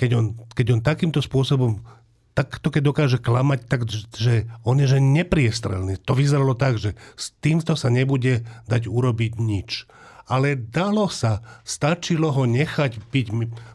[0.00, 1.84] keď on, keď on takýmto spôsobom
[2.30, 3.84] tak to keď dokáže klamať, tak
[4.16, 6.00] že on je že nepriestrelný.
[6.08, 9.84] To vyzeralo tak, že s týmto sa nebude dať urobiť nič.
[10.30, 13.26] Ale dalo sa, stačilo ho nechať byť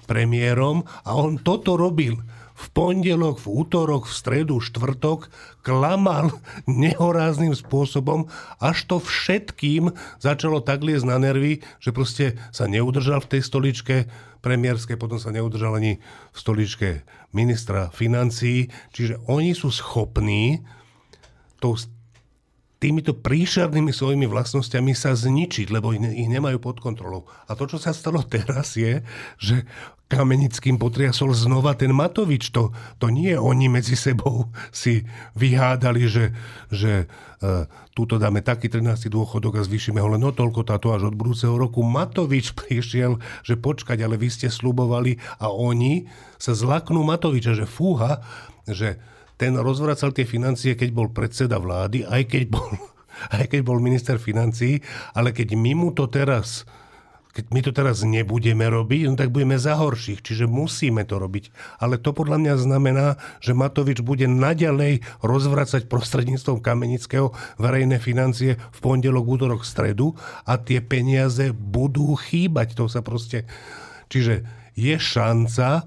[0.07, 2.17] premiérom a on toto robil.
[2.55, 5.27] V pondelok, v útorok, v stredu, štvrtok
[5.59, 6.31] klamal
[6.65, 8.31] nehorázným spôsobom,
[8.63, 9.91] až to všetkým
[10.23, 13.95] začalo tak liesť na nervy, že proste sa neudržal v tej stoličke,
[14.45, 15.97] premiérskej, potom sa neudržal ani
[16.29, 17.01] v stoličke
[17.33, 18.69] ministra financií.
[18.93, 20.61] Čiže oni sú schopní
[21.57, 21.73] tou,
[22.77, 27.25] týmito príšernými svojimi vlastnosťami sa zničiť, lebo ich, ich nemajú pod kontrolou.
[27.49, 29.01] A to, čo sa stalo teraz, je,
[29.41, 29.65] že
[30.05, 32.53] Kamenickým potriasol znova ten Matovič.
[32.53, 32.69] To,
[33.01, 35.01] to nie oni medzi sebou si
[35.33, 36.29] vyhádali, že,
[36.69, 37.09] že
[37.41, 37.65] uh,
[37.97, 39.09] túto dáme taký 13.
[39.09, 41.81] dôchodok a zvýšime ho len o toľko táto až od budúceho roku.
[41.81, 46.05] Matovič prišiel, že počkať, ale vy ste slubovali a oni
[46.37, 48.21] sa zlaknú Matoviča, že fúha,
[48.69, 49.01] že
[49.41, 52.69] ten rozvracal tie financie, keď bol predseda vlády, aj keď bol,
[53.41, 54.85] aj keď bol minister financí,
[55.17, 56.63] ale keď my mu to teraz
[57.35, 61.51] keď my to teraz nebudeme robiť, no tak budeme za horších, čiže musíme to robiť.
[61.83, 68.79] Ale to podľa mňa znamená, že Matovič bude naďalej rozvracať prostredníctvom Kamenického verejné financie v
[68.79, 70.15] pondelok, útorok, stredu
[70.47, 72.79] a tie peniaze budú chýbať.
[72.79, 73.43] To sa proste...
[74.07, 74.47] Čiže
[74.79, 75.83] je šanca,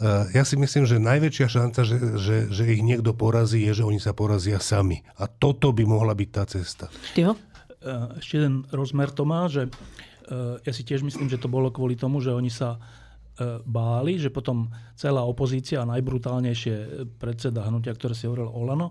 [0.00, 3.84] eh, ja si myslím, že najväčšia šanca, že, že, že ich niekto porazí, je, že
[3.84, 5.04] oni sa porazia sami.
[5.20, 6.88] A toto by mohla byť tá cesta.
[7.20, 7.36] Jo?
[7.84, 11.68] Eh, ešte jeden rozmer to má, že eh, ja si tiež myslím, že to bolo
[11.68, 17.92] kvôli tomu, že oni sa eh, báli, že potom celá opozícia a najbrutálnejšie predseda hnutia,
[17.92, 18.88] ktoré si hovoril Olano,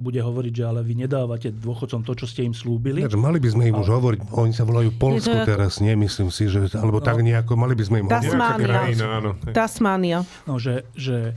[0.00, 3.04] bude hovoriť, že ale vy nedávate dôchodcom to, čo ste im slúbili.
[3.04, 3.84] Ja, mali by sme im ale...
[3.84, 5.46] už hovoriť, oni sa volajú Polsko ako...
[5.46, 8.32] teraz, nie, myslím si, že, alebo no, tak nejako, mali by sme im hovoriť.
[8.32, 9.52] Tasmánia.
[9.52, 10.18] Tasmánia.
[10.48, 11.36] No, že, že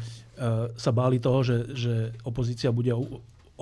[0.79, 1.93] sa báli toho, že, že
[2.25, 2.89] opozícia bude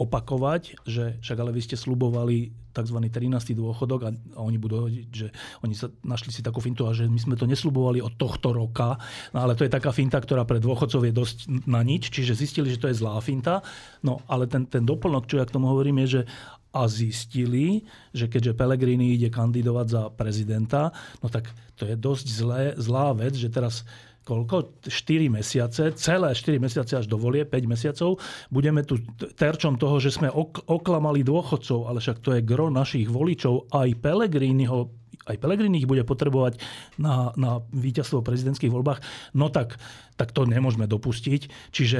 [0.01, 2.97] opakovať, že však ale vy ste slubovali tzv.
[2.97, 3.53] 13.
[3.53, 5.27] dôchodok a, a oni budú hovoriť, že
[5.61, 8.95] oni sa našli si takú fintu a že my sme to neslubovali od tohto roka,
[9.35, 11.37] no ale to je taká finta, ktorá pre dôchodcov je dosť
[11.67, 13.59] na nič, čiže zistili, že to je zlá finta.
[14.01, 16.23] No ale ten, ten doplnok, čo ja k tomu hovorím, je, že
[16.71, 17.83] a zistili,
[18.15, 23.35] že keďže Pellegrini ide kandidovať za prezidenta, no tak to je dosť zlé, zlá vec,
[23.35, 23.83] že teraz
[24.25, 24.83] koľko?
[24.85, 28.21] 4 mesiace, celé 4 mesiace až do volie, 5 mesiacov,
[28.53, 29.01] budeme tu
[29.37, 33.97] terčom toho, že sme ok- oklamali dôchodcov, ale však to je gro našich voličov, aj
[33.99, 36.57] Pelegriniho aj Pelegrini ich bude potrebovať
[36.97, 39.05] na, na víťazstvo v prezidentských voľbách,
[39.37, 39.77] no tak,
[40.17, 41.69] tak to nemôžeme dopustiť.
[41.69, 41.99] Čiže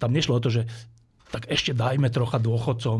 [0.00, 0.64] tam nešlo o to, že
[1.28, 2.98] tak ešte dajme trocha dôchodcom.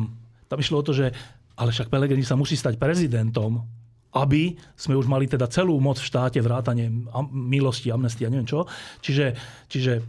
[0.49, 1.17] Tam išlo o to, že
[1.57, 3.65] ale však Pelegrini sa musí stať prezidentom
[4.13, 6.93] aby sme už mali teda celú moc v štáte, vrátane
[7.33, 8.69] milosti, amnestia, neviem čo.
[9.01, 9.27] Čiže,
[9.73, 10.03] čiže e,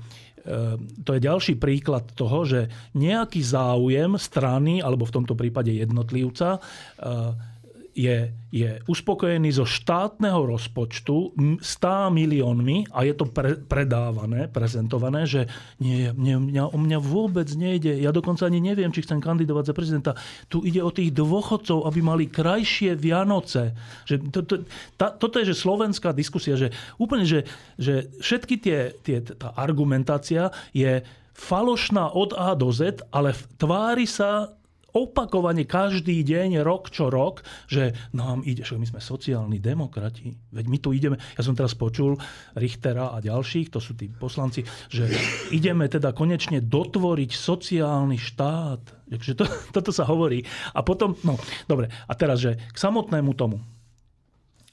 [1.07, 2.67] to je ďalší príklad toho, že
[2.99, 7.52] nejaký záujem strany, alebo v tomto prípade jednotlivca, e,
[7.93, 15.45] je, je uspokojený zo štátneho rozpočtu 100 miliónmi a je to pre, predávané, prezentované, že
[15.77, 17.93] nie, mne, mňa, o mňa vôbec nejde.
[18.01, 20.11] Ja dokonca ani neviem, či chcem kandidovať za prezidenta.
[20.49, 23.77] Tu ide o tých dôchodcov, aby mali krajšie Vianoce.
[24.09, 24.55] Že to, to,
[24.97, 27.45] tá, toto je že slovenská diskusia, že úplne, že,
[27.77, 34.05] že všetky tie, tie, tá argumentácia je falošná od A do Z, ale v tvári
[34.09, 34.53] sa
[34.93, 40.65] opakovane každý deň, rok čo rok, že nám ide, že my sme sociálni demokrati, veď
[40.69, 42.15] my tu ideme, ja som teraz počul
[42.53, 44.61] Richtera a ďalších, to sú tí poslanci,
[44.93, 45.09] že
[45.49, 49.09] ideme teda konečne dotvoriť sociálny štát.
[49.09, 50.45] Takže to, toto sa hovorí.
[50.77, 53.57] A potom, no dobre, a teraz, že k samotnému tomu,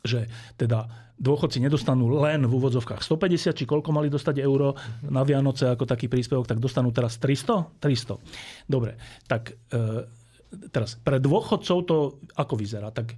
[0.05, 4.73] že teda dôchodci nedostanú len v úvodzovkách 150, či koľko mali dostať euro
[5.05, 7.77] na Vianoce ako taký príspevok, tak dostanú teraz 300?
[7.77, 8.17] 300.
[8.65, 8.97] Dobre,
[9.29, 10.09] tak e,
[10.73, 11.97] teraz pre dôchodcov to
[12.41, 12.89] ako vyzerá?
[12.89, 13.13] Tak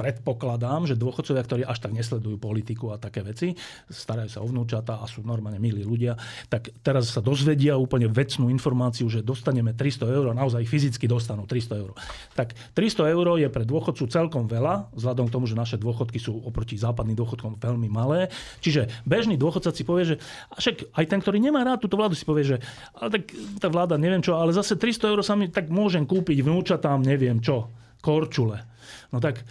[0.00, 3.52] predpokladám, že dôchodcovia, ktorí až tak nesledujú politiku a také veci,
[3.92, 6.16] starajú sa o vnúčata a sú normálne milí ľudia,
[6.48, 11.44] tak teraz sa dozvedia úplne vecnú informáciu, že dostaneme 300 eur a naozaj fyzicky dostanú
[11.44, 11.92] 300 eur.
[12.32, 16.40] Tak 300 eur je pre dôchodcu celkom veľa, vzhľadom k tomu, že naše dôchodky sú
[16.40, 18.32] oproti západným dôchodkom veľmi malé.
[18.64, 20.16] Čiže bežný dôchodca si povie, že
[20.56, 22.56] však aj ten, ktorý nemá rád túto vládu, si povie, že
[22.96, 26.40] ale tak tá vláda neviem čo, ale zase 300 eur sa mi tak môžem kúpiť
[26.40, 27.68] vnúčatám neviem čo,
[28.00, 28.64] korčule.
[29.10, 29.42] No tak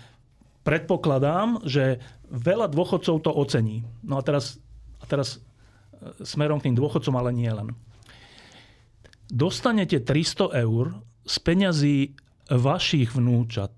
[0.64, 3.84] predpokladám, že veľa dôchodcov to ocení.
[4.06, 4.62] No a teraz,
[5.02, 5.40] a teraz e,
[6.22, 7.74] smerom k tým dôchodcom, ale nie len.
[9.30, 11.98] Dostanete 300 eur z peňazí
[12.50, 13.72] vašich vnúčat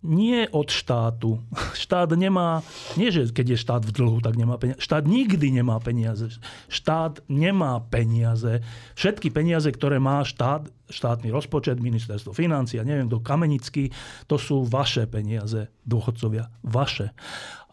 [0.00, 1.44] nie od štátu.
[1.76, 2.64] Štát nemá,
[2.96, 4.80] nie že keď je štát v dlhu, tak nemá peniaze.
[4.80, 6.32] Štát nikdy nemá peniaze.
[6.72, 8.64] Štát nemá peniaze.
[8.96, 13.92] Všetky peniaze, ktoré má štát, štátny rozpočet, ministerstvo financí a neviem kto, Kamenický,
[14.24, 16.48] to sú vaše peniaze, dôchodcovia.
[16.64, 17.12] Vaše.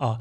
[0.03, 0.19] A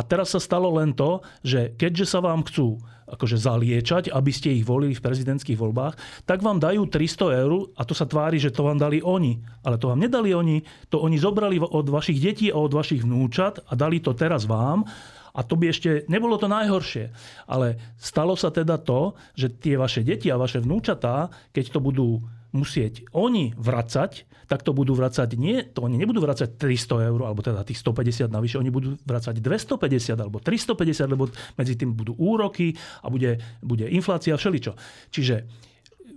[0.00, 4.56] a teraz sa stalo len to, že keďže sa vám chcú akože zaliečať, aby ste
[4.56, 8.48] ich volili v prezidentských voľbách, tak vám dajú 300 eur a to sa tvári, že
[8.48, 9.44] to vám dali oni.
[9.60, 13.60] Ale to vám nedali oni, to oni zobrali od vašich detí a od vašich vnúčat
[13.68, 14.88] a dali to teraz vám.
[15.36, 17.12] A to by ešte nebolo to najhoršie.
[17.44, 22.08] Ale stalo sa teda to, že tie vaše deti a vaše vnúčatá, keď to budú
[22.50, 27.38] musieť oni vracať, tak to budú vracať nie, to oni nebudú vracať 300 eur, alebo
[27.38, 32.74] teda tých 150 navyše, oni budú vracať 250 alebo 350, lebo medzi tým budú úroky
[33.00, 34.74] a bude, bude inflácia, všeličo.
[35.14, 35.46] Čiže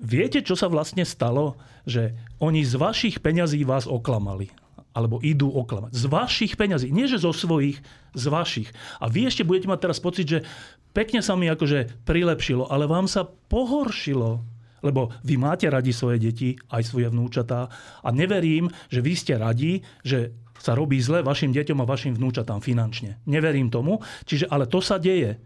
[0.02, 1.62] viete, čo sa vlastne stalo?
[1.86, 4.50] Že oni z vašich peňazí vás oklamali
[4.94, 5.92] alebo idú oklamať.
[5.98, 6.94] Z vašich peňazí.
[6.94, 7.82] Nie, že zo svojich,
[8.14, 8.70] z vašich.
[9.02, 10.40] A vy ešte budete mať teraz pocit, že
[10.94, 14.53] pekne sa mi akože prilepšilo, ale vám sa pohoršilo
[14.84, 17.72] lebo vy máte radi svoje deti, aj svoje vnúčatá
[18.04, 22.64] a neverím, že vy ste radi, že sa robí zle vašim deťom a vašim vnúčatám
[22.64, 23.20] finančne.
[23.28, 25.40] Neverím tomu, čiže ale to sa deje.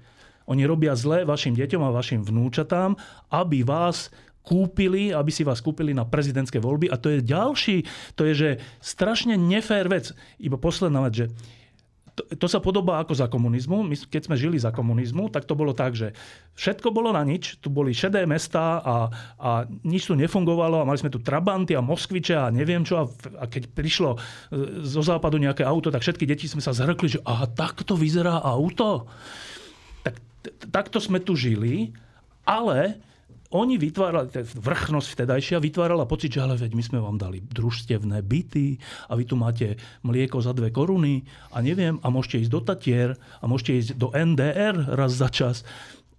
[0.47, 2.93] Oni robia zle vašim deťom a vašim vnúčatám,
[3.34, 4.13] aby vás
[4.47, 6.88] kúpili, aby si vás kúpili na prezidentské voľby.
[6.88, 7.78] A to je ďalší,
[8.15, 10.15] to je, že strašne nefér vec.
[10.39, 11.26] Iba posledná vec, že
[12.18, 13.86] to, to sa podobá ako za komunizmu.
[13.86, 16.18] My, keď sme žili za komunizmu, tak to bolo tak, že
[16.58, 17.62] všetko bolo na nič.
[17.62, 18.96] Tu boli šedé mesta a,
[19.38, 19.50] a
[19.86, 22.98] nič tu nefungovalo a mali sme tu Trabanty a Moskviče a neviem čo.
[22.98, 23.06] A,
[23.38, 24.20] a keď prišlo e,
[24.82, 29.06] zo západu nejaké auto, tak všetky deti sme sa zhrkli, že aha, takto vyzerá auto.
[30.02, 30.16] Tak,
[30.74, 31.94] takto sme tu žili,
[32.50, 32.98] ale
[33.48, 38.76] oni vytvárali, vrchnosť vtedajšia vytvárala pocit, že ale veď my sme vám dali družstevné byty
[39.08, 41.24] a vy tu máte mlieko za dve koruny
[41.56, 45.64] a neviem, a môžete ísť do Tatier a môžete ísť do NDR raz za čas.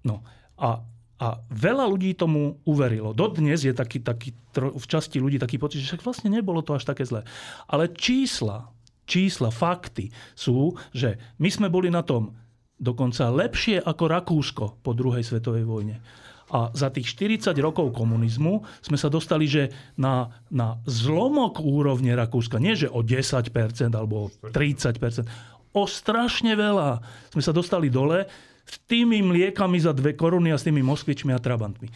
[0.00, 0.24] No
[0.56, 0.80] a,
[1.20, 3.12] a veľa ľudí tomu uverilo.
[3.12, 6.88] Dodnes je taký, taký, v časti ľudí taký pocit, že však vlastne nebolo to až
[6.88, 7.28] také zlé.
[7.68, 8.72] Ale čísla,
[9.04, 12.32] čísla, fakty sú, že my sme boli na tom
[12.78, 15.98] dokonca lepšie ako Rakúsko po druhej svetovej vojne.
[16.48, 19.68] A za tých 40 rokov komunizmu sme sa dostali, že
[20.00, 23.52] na, na zlomok úrovne Rakúska, nie že o 10%
[23.92, 24.96] alebo 30%,
[25.76, 28.24] o strašne veľa sme sa dostali dole
[28.68, 31.88] s tými mliekami za dve koruny a s tými moskvičmi a trabantmi.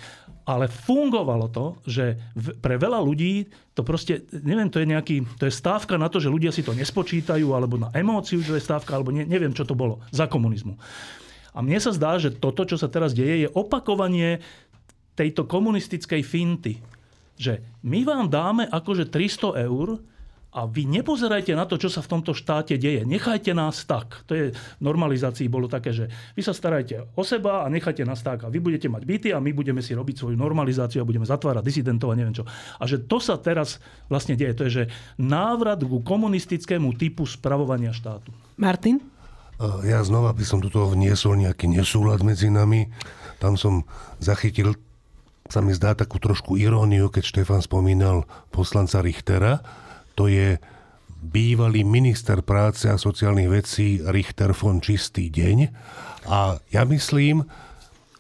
[0.49, 2.19] Ale fungovalo to, že
[2.59, 6.33] pre veľa ľudí to proste, neviem, to je nejaký, to je stávka na to, že
[6.33, 9.77] ľudia si to nespočítajú, alebo na emóciu, že je stávka, alebo ne, neviem, čo to
[9.77, 10.75] bolo za komunizmu.
[11.53, 14.41] A mne sa zdá, že toto, čo sa teraz deje, je opakovanie
[15.13, 16.81] tejto komunistickej finty.
[17.37, 20.01] Že my vám dáme akože 300 eur
[20.53, 23.09] a vy nepozerajte na to, čo sa v tomto štáte deje.
[23.09, 24.21] Nechajte nás tak.
[24.29, 28.21] To je v normalizácii bolo také, že vy sa starajte o seba a nechajte nás
[28.21, 28.45] tak.
[28.45, 31.65] A vy budete mať byty a my budeme si robiť svoju normalizáciu a budeme zatvárať
[31.65, 32.45] disidentov a neviem čo.
[32.77, 33.81] A že to sa teraz
[34.13, 34.53] vlastne deje.
[34.61, 34.85] To je, že
[35.17, 38.29] návrat ku komunistickému typu spravovania štátu.
[38.61, 39.01] Martin?
[39.61, 42.91] Ja znova by som do toho vniesol nejaký nesúlad medzi nami.
[43.39, 43.87] Tam som
[44.19, 44.75] zachytil,
[45.47, 49.63] sa mi zdá takú trošku iróniu, keď Štefan spomínal poslanca Richtera.
[50.19, 50.59] To je
[51.23, 55.59] bývalý minister práce a sociálnych vecí Richter von Čistý deň.
[56.27, 57.47] A ja myslím,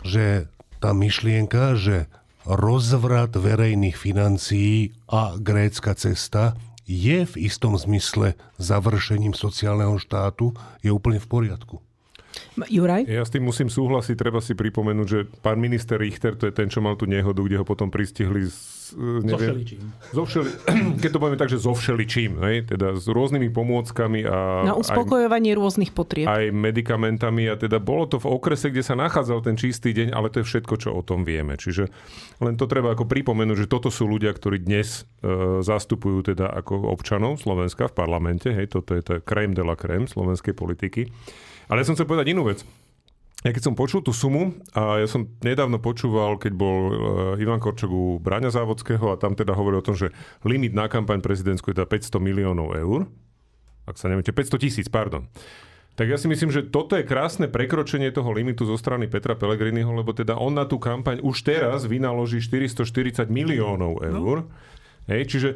[0.07, 0.47] že
[0.79, 2.07] tá myšlienka, že
[2.47, 6.59] rozvrat verejných financií a grécka cesta
[6.92, 10.52] je v istom zmysle završením sociálneho štátu,
[10.85, 11.81] je úplne v poriadku.
[12.68, 13.09] Juraj?
[13.09, 16.68] Ja s tým musím súhlasiť, treba si pripomenúť, že pán minister Richter, to je ten,
[16.68, 19.83] čo mal tú nehodu, kde ho potom pristihli s, neviem, so všeličím.
[20.12, 20.51] So všeli,
[21.03, 22.57] keď to povieme tak, že so všeličím, hej?
[22.68, 24.68] teda s rôznymi pomôckami a...
[24.68, 26.29] Na uspokojovanie aj, rôznych potrieb.
[26.29, 30.29] Aj medikamentami a teda bolo to v okrese, kde sa nachádzal ten čistý deň, ale
[30.29, 31.57] to je všetko, čo o tom vieme.
[31.57, 31.89] Čiže
[32.45, 36.93] len to treba ako pripomenúť, že toto sú ľudia, ktorí dnes e, zastupujú teda ako
[36.93, 41.09] občanov Slovenska v parlamente, hej, toto je to krém de la krém slovenskej politiky.
[41.73, 42.61] Ale ja som chcel povedať inú vec.
[43.41, 47.64] Ja keď som počul tú sumu, a ja som nedávno počúval, keď bol eh, Ivan
[47.64, 50.12] Korčok u Braňa Závodského a tam teda hovoril o tom, že
[50.45, 53.09] limit na kampaň prezidentskú je teda 500 miliónov eur.
[53.89, 55.33] Ak sa neviete, 500 tisíc, pardon.
[55.97, 59.97] Tak ja si myslím, že toto je krásne prekročenie toho limitu zo strany Petra Pellegriniho,
[59.97, 64.45] lebo teda on na tú kampaň už teraz vynaloží 440 miliónov eur.
[64.45, 64.53] No.
[65.09, 65.49] Hej, čiže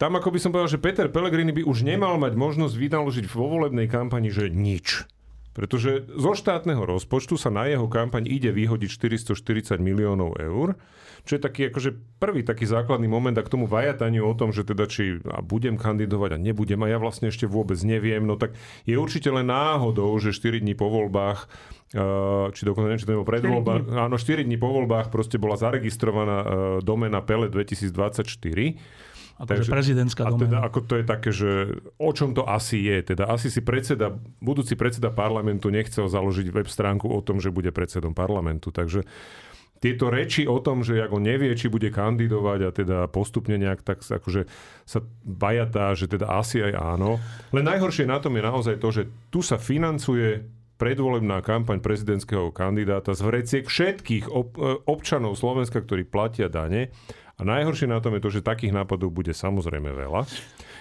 [0.00, 3.52] tam ako by som povedal, že Peter Pellegrini by už nemal mať možnosť vynaložiť vo
[3.52, 5.08] volebnej kampani, že nič.
[5.58, 10.78] Pretože zo štátneho rozpočtu sa na jeho kampaň ide vyhodiť 440 miliónov eur,
[11.26, 14.62] čo je taký akože prvý taký základný moment a k tomu vajataniu o tom, že
[14.62, 18.54] teda či a budem kandidovať a nebudem a ja vlastne ešte vôbec neviem, no tak
[18.86, 21.50] je určite len náhodou, že 4 dní po voľbách
[22.54, 25.58] či dokonca neviem, či to bolo pred voľbách, áno, 4 dní po voľbách proste bola
[25.58, 26.38] zaregistrovaná
[26.86, 28.78] domena Pele 2024
[29.38, 31.50] Akože prezidentská a teda, ako to je také, že
[31.94, 33.14] o čom to asi je?
[33.14, 34.10] Teda asi si predseda,
[34.42, 38.74] budúci predseda parlamentu nechcel založiť web stránku o tom, že bude predsedom parlamentu.
[38.74, 39.06] Takže
[39.78, 44.02] tieto reči o tom, že ako nevie, či bude kandidovať a teda postupne nejak tak
[44.02, 44.50] akože
[44.82, 47.22] sa bajatá, že teda asi aj áno.
[47.54, 50.42] Len najhoršie na tom je naozaj to, že tu sa financuje
[50.78, 56.90] predvolebná kampaň prezidentského kandidáta z vreciek všetkých ob- občanov Slovenska, ktorí platia dane
[57.38, 60.26] a najhoršie na tom je to, že takých nápadov bude samozrejme veľa.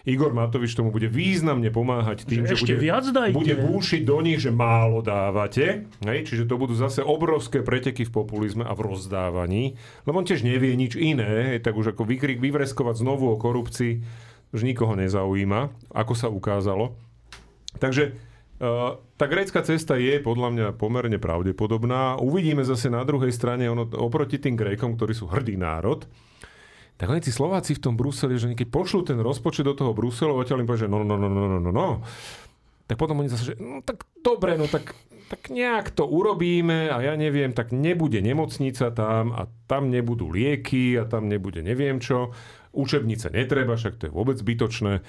[0.09, 4.41] Igor Matovič tomu bude významne pomáhať tým, že, že bude, viac bude búšiť do nich,
[4.41, 5.85] že málo dávate.
[6.01, 6.19] Hej?
[6.25, 9.77] Čiže to budú zase obrovské preteky v populizme a v rozdávaní.
[10.09, 11.61] Lebo on tiež nevie nič iné, hej?
[11.61, 14.01] tak už ako vykrik, vyvreskovať znovu o korupcii
[14.55, 16.97] už nikoho nezaujíma, ako sa ukázalo.
[17.77, 18.17] Takže
[18.57, 22.17] Uh, tá grécka cesta je podľa mňa pomerne pravdepodobná.
[22.17, 26.09] Uvidíme zase na druhej strane, ono, oproti tým Grékom, ktorí sú hrdý národ,
[26.97, 30.33] tak oni tí Slováci v tom Bruseli, že keď pošlú ten rozpočet do toho Bruselu,
[30.33, 31.87] odtiaľ im povie, že no, no, no, no, no, no, no,
[32.89, 34.97] tak potom oni zase, že no tak dobre, no tak,
[35.29, 40.97] tak nejak to urobíme a ja neviem, tak nebude nemocnica tam a tam nebudú lieky
[40.97, 42.33] a tam nebude neviem čo.
[42.71, 45.03] Učebnice netreba, však to je vôbec zbytočné.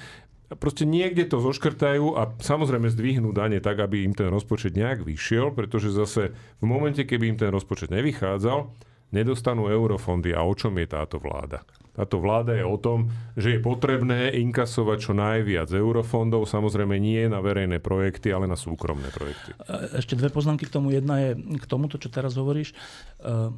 [0.49, 5.53] Proste niekde to zoškrtajú a samozrejme zdvihnú dane tak, aby im ten rozpočet nejak vyšiel,
[5.53, 8.73] pretože zase v momente, keby im ten rozpočet nevychádzal,
[9.15, 10.37] nedostanú eurofondy.
[10.37, 11.65] A o čom je táto vláda?
[11.99, 17.43] Táto vláda je o tom, že je potrebné inkasovať čo najviac eurofondov, samozrejme nie na
[17.43, 19.59] verejné projekty, ale na súkromné projekty.
[19.99, 20.95] Ešte dve poznámky k tomu.
[20.95, 22.71] Jedna je k tomuto, čo teraz hovoríš,
[23.19, 23.51] eh,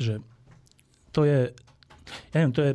[0.00, 0.24] že
[1.12, 1.52] to je,
[2.32, 2.72] ja neviem, to je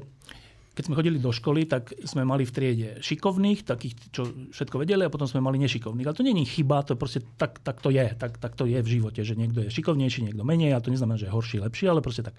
[0.73, 5.05] keď sme chodili do školy, tak sme mali v triede šikovných, takých, čo všetko vedeli,
[5.05, 6.09] a potom sme mali nešikovných.
[6.09, 8.09] Ale to je chyba, to proste tak, tak to je.
[8.17, 11.21] Tak, tak to je v živote, že niekto je šikovnejší, niekto menej, a to neznamená,
[11.21, 12.33] že je horší, lepší, ale proste tak.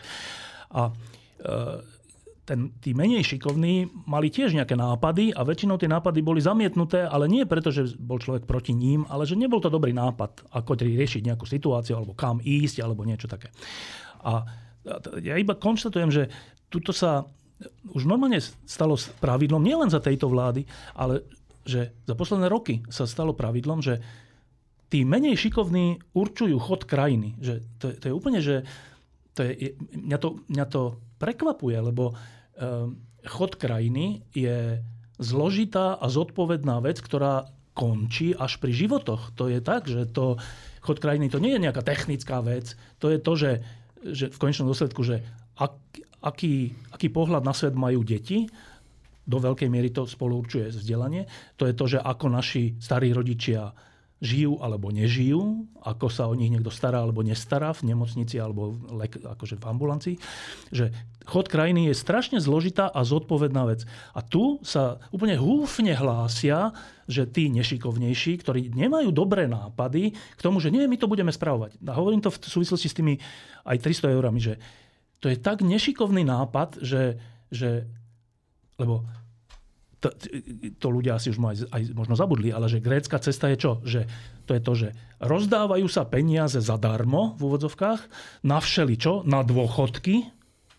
[0.74, 1.54] A e,
[2.42, 7.30] ten, tí menej šikovní mali tiež nejaké nápady a väčšinou tie nápady boli zamietnuté, ale
[7.30, 11.22] nie preto, že bol človek proti ním, ale že nebol to dobrý nápad, ako riešiť
[11.22, 13.54] nejakú situáciu, alebo kam ísť, alebo niečo také.
[14.26, 14.42] A
[15.22, 16.22] ja iba konštatujem, že
[16.68, 17.30] tuto sa
[17.92, 21.24] už normálne stalo pravidlom, nielen za tejto vlády, ale
[21.64, 24.04] že za posledné roky sa stalo pravidlom, že
[24.92, 27.34] tí menej šikovní určujú chod krajiny.
[27.40, 28.68] Že to, to je úplne, že
[29.34, 30.82] to je, mňa, to, mňa to
[31.18, 34.84] prekvapuje, lebo um, chod krajiny je
[35.18, 39.34] zložitá a zodpovedná vec, ktorá končí až pri životoch.
[39.34, 40.38] To je tak, že to,
[40.78, 43.52] chod krajiny to nie je nejaká technická vec, to je to, že,
[44.04, 45.26] že v konečnom dôsledku, že
[45.58, 45.74] ak,
[46.24, 48.48] aký, aký pohľad na svet majú deti,
[49.24, 51.24] do veľkej miery to spolu určuje vzdelanie.
[51.56, 53.72] To je to, že ako naši starí rodičia
[54.24, 58.72] žijú alebo nežijú, ako sa o nich niekto stará alebo nestará v nemocnici alebo
[59.20, 60.16] akože v ambulancii.
[60.72, 60.96] Že
[61.28, 63.84] chod krajiny je strašne zložitá a zodpovedná vec.
[64.16, 66.72] A tu sa úplne húfne hlásia,
[67.04, 71.76] že tí nešikovnejší, ktorí nemajú dobré nápady k tomu, že nie, my to budeme spravovať.
[71.84, 73.20] A hovorím to v súvislosti s tými
[73.68, 74.56] aj 300 eurami, že
[75.24, 77.16] to je tak nešikovný nápad, že,
[77.48, 77.88] že
[78.76, 79.08] lebo
[80.04, 80.12] to,
[80.76, 83.80] to ľudia asi už aj, aj možno zabudli, ale že grécka cesta je čo?
[83.80, 84.04] Že
[84.44, 84.88] to je to, že
[85.24, 88.00] rozdávajú sa peniaze zadarmo v úvodzovkách
[88.44, 90.28] na všeličo, na dôchodky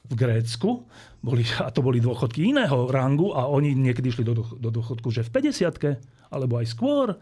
[0.06, 0.86] v Grécku.
[1.26, 5.26] Boli, a to boli dôchodky iného rangu a oni niekedy išli do, do dôchodku, že
[5.26, 7.18] v 50 alebo aj skôr.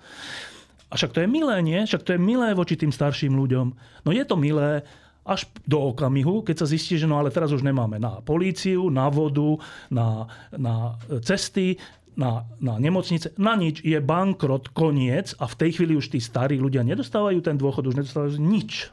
[0.92, 1.80] A však to je milé, nie?
[1.88, 3.68] Však to je milé voči tým starším ľuďom.
[4.04, 4.84] No je to milé,
[5.24, 9.08] až do okamihu, keď sa zistí, že no ale teraz už nemáme na políciu, na
[9.08, 9.56] vodu,
[9.88, 11.80] na, na cesty,
[12.14, 13.82] na, na nemocnice, na nič.
[13.82, 17.98] Je bankrot, koniec a v tej chvíli už tí starí ľudia nedostávajú ten dôchod, už
[18.04, 18.92] nedostávajú nič.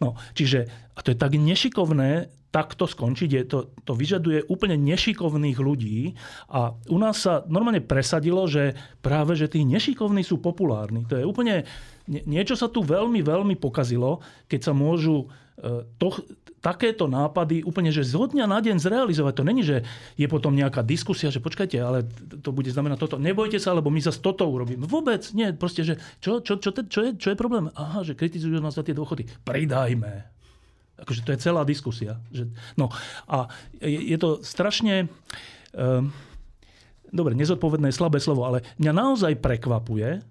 [0.00, 3.30] No, čiže, a to je tak nešikovné, takto skončiť.
[3.30, 6.18] Je to, to vyžaduje úplne nešikovných ľudí
[6.50, 11.06] a u nás sa normálne presadilo, že práve že tí nešikovní sú populárni.
[11.06, 11.64] To je úplne
[12.10, 14.18] niečo sa tu veľmi, veľmi pokazilo,
[14.50, 15.30] keď sa môžu
[15.62, 16.10] e, to,
[16.58, 19.34] takéto nápady úplne, že z dňa na deň zrealizovať.
[19.38, 19.86] To není, že
[20.18, 22.04] je potom nejaká diskusia, že počkajte, ale
[22.42, 23.16] to bude znamenať toto.
[23.16, 24.84] Nebojte sa, lebo my sa toto urobíme.
[24.84, 25.54] Vôbec nie.
[25.56, 27.72] Proste, že čo, čo, čo, čo, je, čo je problém?
[27.72, 29.24] Aha, že kritizujú nás za tie dôchody.
[29.46, 30.39] Pridajme.
[31.00, 32.20] Akože to je celá diskusia.
[32.30, 32.92] Že, no
[33.26, 33.48] a
[33.80, 35.08] je, je to strašne...
[35.72, 36.12] Um,
[37.10, 40.22] dobre, nezodpovedné je slabé slovo, ale mňa naozaj prekvapuje,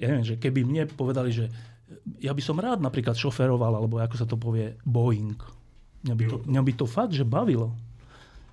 [0.00, 1.48] ja neviem, že keby mne povedali, že
[2.20, 5.38] ja by som rád napríklad šoferoval, alebo ako sa to povie, Boeing.
[6.02, 7.70] Mňa by to, mňa by to fakt, že bavilo.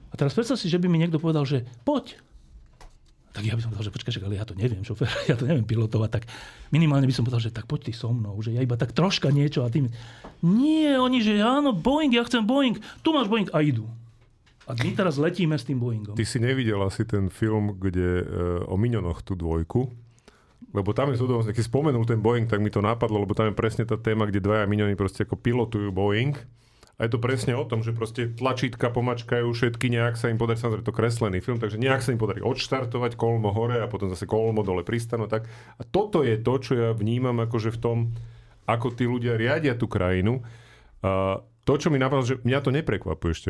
[0.10, 2.18] A teraz predstav si, že by mi niekto povedal, že poď.
[3.30, 5.66] Tak ja by som povedal, že počkaj, ale ja to neviem, šofer, ja to neviem
[5.66, 6.24] pilotovať, tak
[6.74, 9.30] minimálne by som povedal, že tak poď ty so mnou, že ja iba tak troška
[9.30, 9.90] niečo a tým...
[10.42, 13.86] Nie, oni, že áno, Boeing, ja chcem Boeing, tu máš Boeing a idú.
[14.70, 16.14] A my teraz letíme s tým Boeingom.
[16.14, 18.24] Ty si nevidel asi ten film, kde e,
[18.70, 19.90] o Minonoch tú dvojku,
[20.70, 23.58] lebo tam je zhodou, keď spomenul ten Boeing, tak mi to napadlo, lebo tam je
[23.58, 26.38] presne tá téma, kde dvaja Minoni proste ako pilotujú Boeing
[27.00, 30.60] a je to presne o tom, že proste tlačítka pomačkajú všetky, nejak sa im podarí,
[30.60, 34.28] samozrejme to kreslený film, takže nejak sa im podarí odštartovať kolmo hore a potom zase
[34.28, 35.32] kolmo dole pristano.
[35.32, 35.48] Tak.
[35.80, 37.98] A toto je to, čo ja vnímam akože v tom,
[38.68, 40.44] ako tí ľudia riadia tú krajinu.
[41.00, 43.50] A to, čo mi napadlo, že mňa to neprekvapuje ešte.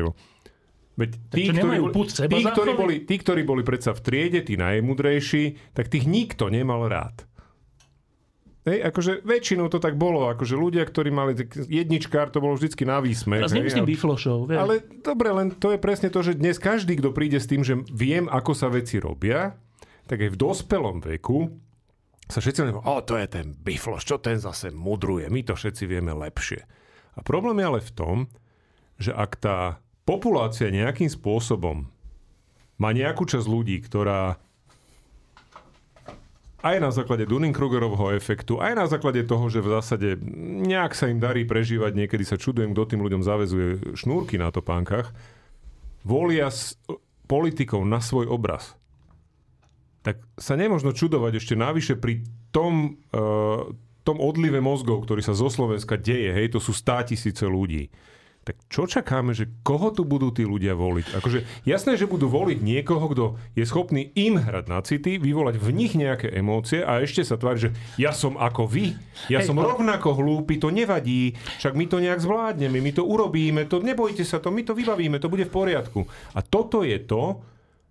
[0.94, 5.74] Veď tí, ktorí, boli, tí, ktorí, boli, tí, ktorí boli predsa v triede, tí najmudrejší,
[5.74, 7.26] tak tých nikto nemal rád.
[8.60, 13.00] Hej, akože väčšinou to tak bolo, akože ľudia, ktorí mali jedničkár, to bolo vždycky na
[13.00, 13.48] výsmech.
[13.48, 14.52] Teraz nemyslím biflošov.
[14.52, 17.80] Ale dobre, len to je presne to, že dnes každý, kto príde s tým, že
[17.88, 19.56] viem, ako sa veci robia,
[20.04, 21.48] tak aj v dospelom veku
[22.28, 25.88] sa všetci len o, to je ten bifloš, čo ten zase mudruje, my to všetci
[25.88, 26.60] vieme lepšie.
[27.16, 28.16] A problém je ale v tom,
[29.00, 31.88] že ak tá populácia nejakým spôsobom
[32.76, 34.36] má nejakú časť ľudí, ktorá
[36.60, 40.08] aj na základe Dunning-Krugerovho efektu, aj na základe toho, že v zásade
[40.68, 45.12] nejak sa im darí prežívať, niekedy sa čudujem, kto tým ľuďom zavezuje šnúrky na topánkach,
[46.04, 46.76] volia s
[47.24, 48.76] politikov na svoj obraz.
[50.00, 53.68] Tak sa nemožno čudovať ešte navyše pri tom, uh,
[54.04, 57.92] tom odlive mozgov, ktorý sa zo Slovenska deje, hej, to sú stá tisíce ľudí
[58.50, 61.22] tak čo čakáme, že koho tu budú tí ľudia voliť?
[61.22, 63.24] Akože jasné, že budú voliť niekoho, kto
[63.54, 67.70] je schopný im hrať na city, vyvolať v nich nejaké emócie a ešte sa tvári,
[67.70, 68.98] že ja som ako vy,
[69.30, 69.62] ja Hej, som no.
[69.62, 74.42] rovnako hlúpy, to nevadí, však my to nejak zvládneme, my to urobíme, to nebojte sa
[74.42, 76.02] to, my to vybavíme, to bude v poriadku.
[76.34, 77.38] A toto je to,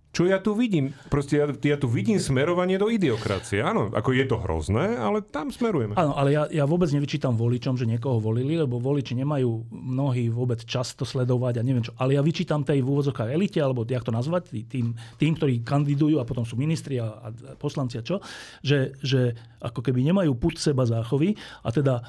[0.09, 0.89] čo ja tu vidím?
[1.13, 3.61] Proste ja, ja tu vidím smerovanie do idiokracie.
[3.61, 5.93] Áno, ako je to hrozné, ale tam smerujeme.
[5.93, 10.65] Áno, ale ja, ja vôbec nevyčítam voličom, že niekoho volili, lebo voliči nemajú mnohí vôbec
[10.65, 11.93] často sledovať a neviem čo.
[12.01, 12.89] Ale ja vyčítam tej v
[13.29, 17.29] elite, alebo jak to nazvať, tým, tým, ktorí kandidujú a potom sú ministri a, a
[17.61, 18.17] poslanci a čo,
[18.65, 22.01] že, že ako keby nemajú put seba záchovy a teda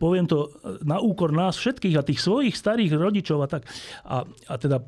[0.00, 0.50] poviem to
[0.82, 3.62] na úkor nás všetkých a tých svojich starých rodičov a tak.
[4.02, 4.82] A, a teda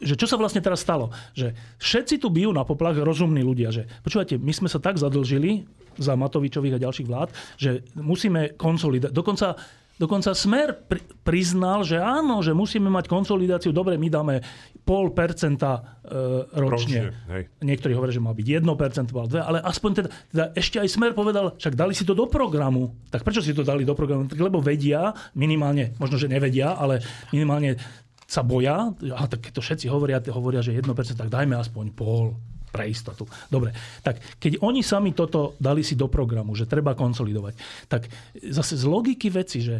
[0.00, 1.12] že čo sa vlastne teraz stalo?
[1.36, 5.66] Že všetci tu bijú na poplach rozumní ľudia, že počúvate, my sme sa tak zadlžili
[5.94, 9.14] za Matovičových a ďalších vlád, že musíme konsolidovať.
[9.14, 9.48] Dokonca
[9.94, 10.74] Dokonca Smer
[11.22, 13.70] priznal, že áno, že musíme mať konsolidáciu.
[13.70, 14.42] Dobre, my dáme
[14.82, 17.14] pol percenta e, ročne.
[17.14, 21.54] ročne Niektorí hovoria, že má byť 1%, ale aspoň teda, teda ešte aj Smer povedal,
[21.54, 22.90] však dali si to do programu.
[23.06, 24.26] Tak prečo si to dali do programu?
[24.26, 26.98] Tak lebo vedia, minimálne, možno, že nevedia, ale
[27.30, 27.78] minimálne
[28.24, 32.36] sa boja, a tak keď to všetci hovoria, hovoria, že 1%, tak dajme aspoň pol
[32.74, 33.30] pre istotu.
[33.46, 33.70] Dobre,
[34.02, 37.54] tak keď oni sami toto dali si do programu, že treba konsolidovať,
[37.86, 39.78] tak zase z logiky veci, že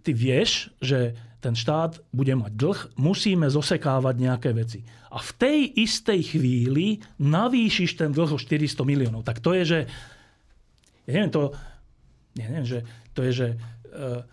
[0.00, 1.12] ty vieš, že
[1.44, 4.80] ten štát bude mať dlh, musíme zosekávať nejaké veci.
[5.12, 9.22] A v tej istej chvíli navýšiš ten dlh o 400 miliónov.
[9.22, 9.78] Tak to je, že...
[11.04, 11.52] Ja neviem, to...
[12.34, 12.78] Ja neviem, že
[13.12, 13.48] to je, že...
[13.92, 14.24] Uh,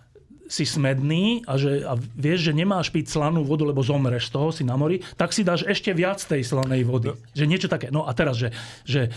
[0.53, 4.53] si smedný a, že, a vieš, že nemáš piť slanú vodu, lebo zomreš z toho,
[4.53, 7.09] si na mori, tak si dáš ešte viac tej slanej vody.
[7.09, 7.17] No.
[7.33, 7.89] Že niečo také.
[7.89, 8.53] No a teraz, že,
[8.85, 9.09] že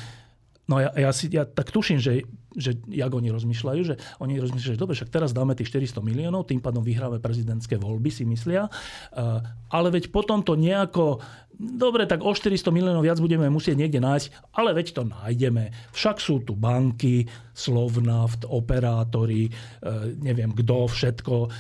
[0.67, 2.27] No ja, ja, si, ja tak tuším, že,
[2.59, 6.51] že jak oni rozmýšľajú, že oni rozmýšľajú, že dobre, však teraz dáme tých 400 miliónov,
[6.51, 8.67] tým pádom vyhráme prezidentské voľby, si myslia.
[9.15, 11.23] Uh, ale veď potom to nejako,
[11.57, 15.73] dobre, tak o 400 miliónov viac budeme musieť niekde nájsť, ale veď to nájdeme.
[15.97, 17.25] Však sú tu banky,
[17.57, 21.51] Slovnaft, operátori, uh, neviem kto, všetko, uh,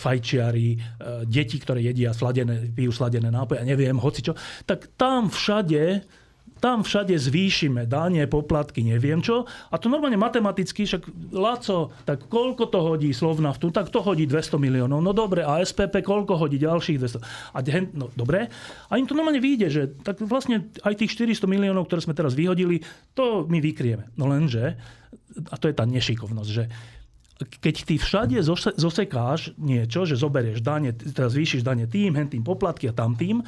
[0.00, 0.80] fajčiari,
[1.28, 4.32] deti, ktoré jedia sladené, pijú sladené nápoje, neviem, hoci čo.
[4.64, 6.00] Tak tam všade
[6.62, 9.42] tam všade zvýšime danie, poplatky, neviem čo.
[9.74, 14.62] A to normálne matematicky, však Laco, tak koľko to hodí Slovnaftu, tak to hodí 200
[14.62, 15.02] miliónov.
[15.02, 17.18] No dobre, a SPP koľko hodí ďalších 200?
[17.50, 17.58] A
[17.98, 18.46] no dobre.
[18.86, 22.38] A im to normálne vyjde, že tak vlastne aj tých 400 miliónov, ktoré sme teraz
[22.38, 22.86] vyhodili,
[23.18, 24.14] to my vykrieme.
[24.14, 24.78] No lenže,
[25.50, 26.70] a to je tá nešikovnosť, že
[27.48, 28.38] keď ty všade
[28.76, 33.42] zosekáš niečo, že zoberieš dane, teraz zvýšiš dane tým, hen tým poplatky a tam tým,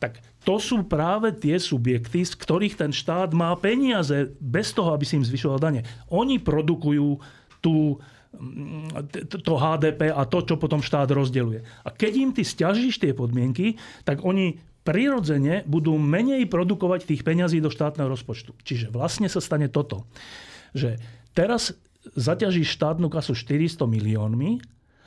[0.00, 5.02] tak to sú práve tie subjekty, z ktorých ten štát má peniaze bez toho, aby
[5.02, 5.82] si im zvyšoval dane.
[6.14, 7.18] Oni produkujú
[7.58, 7.98] tú,
[8.36, 9.10] mm,
[9.42, 11.66] to HDP a to, čo potom štát rozdeluje.
[11.82, 13.74] A keď im ty stiažíš tie podmienky,
[14.06, 18.54] tak oni prirodzene budú menej produkovať tých peňazí do štátneho rozpočtu.
[18.62, 20.06] Čiže vlastne sa stane toto,
[20.70, 21.02] že
[21.34, 21.74] teraz
[22.14, 24.62] zaťažíš štátnu kasu 400 miliónmi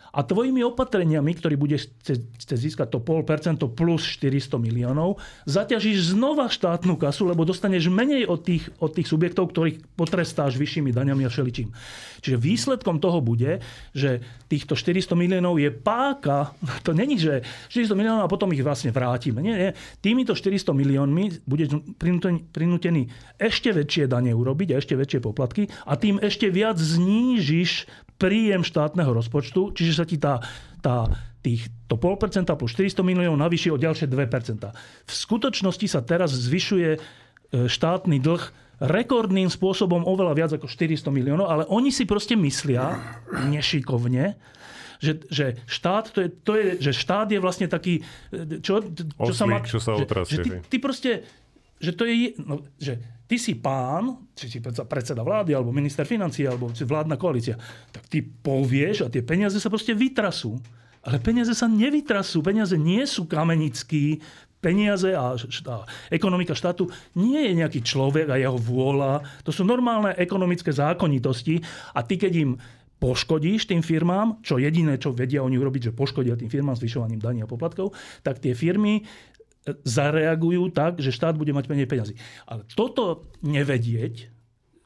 [0.09, 6.97] a tvojimi opatreniami, ktorý bude chce získať to 0,5% plus 400 miliónov, zaťažíš znova štátnu
[6.97, 11.69] kasu, lebo dostaneš menej od tých, od tých subjektov, ktorých potrestáš vyššími daňami a všeličím.
[12.19, 13.63] Čiže výsledkom toho bude,
[13.95, 14.19] že
[14.51, 16.51] týchto 400 miliónov je páka.
[16.87, 19.43] To není, že 400 miliónov a potom ich vlastne vrátime.
[19.43, 19.71] Nie, nie.
[20.01, 21.77] Týmito 400 miliónmi budeš
[22.51, 27.85] prinútený ešte väčšie dane urobiť a ešte väčšie poplatky a tým ešte viac znížiš
[28.19, 30.43] príjem štátneho rozpočtu, čiže sa ti tá,
[30.83, 31.07] tá
[31.39, 35.07] tých, to 0,5% plus 400 miliónov navýši o ďalšie 2%.
[35.07, 36.99] V skutočnosti sa teraz zvyšuje e,
[37.71, 38.43] štátny dlh
[38.79, 42.99] rekordným spôsobom oveľa viac ako 400 miliónov, ale oni si proste myslia
[43.51, 44.35] nešikovne,
[44.99, 48.03] že, že štát to je, to je, že štát je vlastne taký,
[48.35, 49.57] e, čo, čo Oslík, sa má...
[49.63, 51.11] Čo sa otrasie, že, že ty, ty proste,
[51.79, 52.99] že to je, no, že
[53.29, 57.53] ty si pán, či si predseda vlády, alebo minister financí, alebo vládna koalícia,
[57.93, 60.57] tak ty povieš a tie peniaze sa proste vytrasú.
[61.05, 62.41] Ale peniaze sa nevytrasú.
[62.43, 64.19] Peniaze nie sú kamenický.
[64.59, 65.75] Peniaze a, a
[66.11, 69.23] ekonomika štátu nie je nejaký človek a jeho vôľa.
[69.47, 71.63] To sú normálne ekonomické zákonitosti.
[71.95, 72.51] A ty, keď im
[72.99, 77.39] poškodíš tým firmám, čo jediné, čo vedia oni urobiť, že poškodia tým firmám zvyšovaním daní
[77.39, 79.07] a poplatkov, tak tie firmy
[79.83, 82.13] zareagujú tak, že štát bude mať menej peniazy.
[82.45, 84.31] Ale toto nevedieť,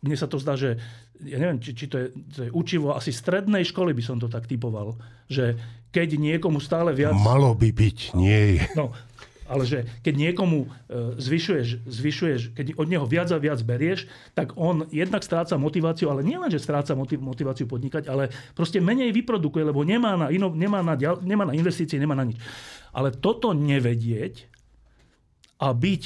[0.03, 0.79] mne sa to zdá, že
[1.23, 4.27] ja neviem, či, či to, je, to je učivo asi strednej školy by som to
[4.27, 4.99] tak typoval,
[5.31, 5.55] že
[5.93, 7.15] keď niekomu stále viac...
[7.15, 8.91] Malo by byť, nie No,
[9.47, 10.67] ale že keď niekomu e,
[11.19, 16.25] zvyšuješ, zvyšuješ, keď od neho viac a viac berieš, tak on jednak stráca motiváciu, ale
[16.25, 20.81] nie len, že stráca motiváciu podnikať, ale proste menej vyprodukuje, lebo nemá na, ino, nemá
[20.81, 22.39] na, nemá na investície, nemá na nič.
[22.95, 24.49] Ale toto nevedieť
[25.59, 26.03] a byť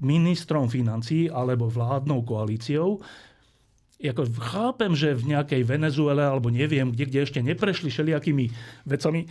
[0.00, 3.00] ministrom financí alebo vládnou koalíciou,
[4.00, 8.48] ako chápem, že v nejakej Venezuele alebo neviem, kde, kde ešte neprešli všelijakými
[8.88, 9.28] vecami,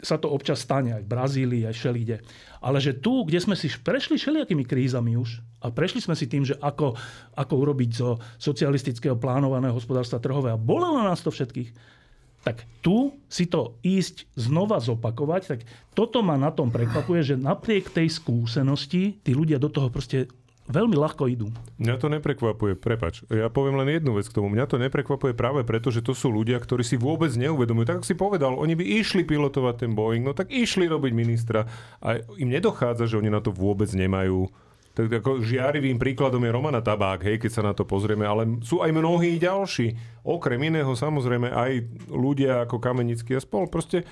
[0.00, 2.16] sa to občas stane aj v Brazílii, aj všelide.
[2.60, 6.44] Ale že tu, kde sme si prešli všelijakými krízami už a prešli sme si tým,
[6.44, 6.96] že ako,
[7.36, 11.99] ako urobiť zo socialistického plánovaného hospodárstva trhové a bolelo nás to všetkých,
[12.40, 15.60] tak tu si to ísť znova zopakovať, tak
[15.92, 20.32] toto ma na tom prekvapuje, že napriek tej skúsenosti tí ľudia do toho proste
[20.70, 21.50] veľmi ľahko idú.
[21.82, 23.26] Mňa to neprekvapuje, prepač.
[23.28, 24.48] Ja poviem len jednu vec k tomu.
[24.48, 27.84] Mňa to neprekvapuje práve preto, že to sú ľudia, ktorí si vôbec neuvedomujú.
[27.84, 31.66] Tak ako si povedal, oni by išli pilotovať ten Boeing, no tak išli robiť ministra
[31.98, 34.48] a im nedochádza, že oni na to vôbec nemajú
[34.90, 38.82] tak ako žiarivým príkladom je Romana Tabák, hej, keď sa na to pozrieme, ale sú
[38.82, 39.94] aj mnohí ďalší.
[40.26, 41.72] Okrem iného samozrejme aj
[42.10, 43.70] ľudia ako Kamenický a spol.
[43.70, 44.02] Proste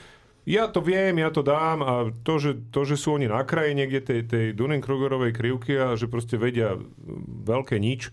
[0.49, 3.77] ja to viem, ja to dám a to, že, to, že sú oni na kraji
[3.77, 6.79] niekde tej, tej Dunning-Krugerovej krivky a že proste vedia
[7.45, 8.09] veľké nič,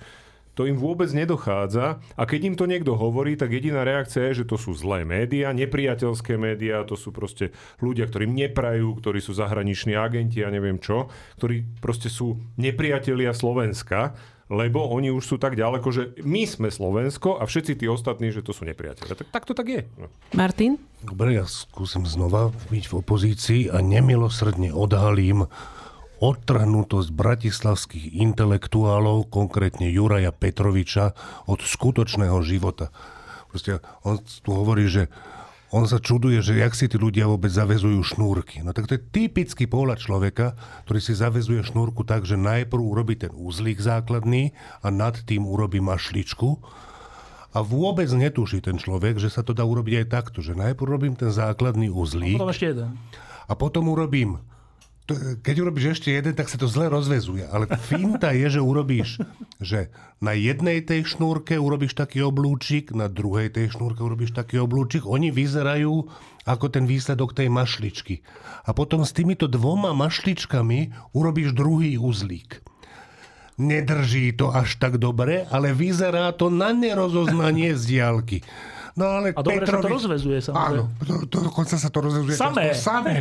[0.55, 4.49] to im vôbec nedochádza a keď im to niekto hovorí, tak jediná reakcia je, že
[4.49, 7.51] to sú zlé médiá, nepriateľské médiá, to sú proste
[7.83, 14.15] ľudia, ktorým neprajú, ktorí sú zahraniční agenti a neviem čo, ktorí proste sú nepriatelia Slovenska,
[14.45, 18.45] lebo oni už sú tak ďaleko, že my sme Slovensko a všetci tí ostatní, že
[18.45, 19.17] to sú nepriatelia.
[19.17, 19.81] Tak, tak to tak je.
[19.97, 20.05] No.
[20.37, 20.77] Martin?
[21.01, 25.49] Dobre, ja skúsim znova byť v opozícii a nemilosrdne odhalím
[26.19, 31.15] odtrhnutosť bratislavských intelektuálov, konkrétne Juraja Petroviča,
[31.49, 32.91] od skutočného života.
[33.51, 35.07] Proste on tu hovorí, že
[35.75, 38.63] on sa čuduje, že jak si tí ľudia vôbec zavezujú šnúrky.
[38.63, 40.55] No tak to je typický pohľad človeka,
[40.87, 45.83] ktorý si zavezuje šnúrku tak, že najprv urobí ten úzlík základný a nad tým urobí
[45.83, 46.63] mašličku.
[47.55, 51.15] A vôbec netuší ten človek, že sa to dá urobiť aj takto, že najprv robím
[51.15, 52.35] ten základný uzlík.
[52.35, 52.89] A potom ešte jeden.
[53.47, 54.39] A potom urobím
[55.45, 57.45] keď urobíš ešte jeden, tak sa to zle rozvezuje.
[57.45, 59.21] Ale finta je, že urobíš,
[59.61, 65.05] že na jednej tej šnúrke urobíš taký oblúčik, na druhej tej šnúrke urobíš taký oblúčik.
[65.05, 66.09] Oni vyzerajú
[66.49, 68.25] ako ten výsledok tej mašličky.
[68.65, 72.65] A potom s týmito dvoma mašličkami urobíš druhý uzlík.
[73.61, 78.37] Nedrží to až tak dobre, ale vyzerá to na nerozoznanie z diálky.
[78.95, 79.75] No ale a dobre Petrovič...
[79.75, 80.71] sa to rozvezuje, samozrejme.
[80.71, 82.35] Áno, to, to, dokonca sa to rozvezuje.
[82.39, 82.71] Samé.
[82.71, 83.15] To, samé.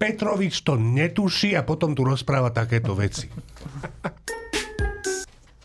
[0.00, 3.28] Petrovič to netuší a potom tu rozpráva takéto veci.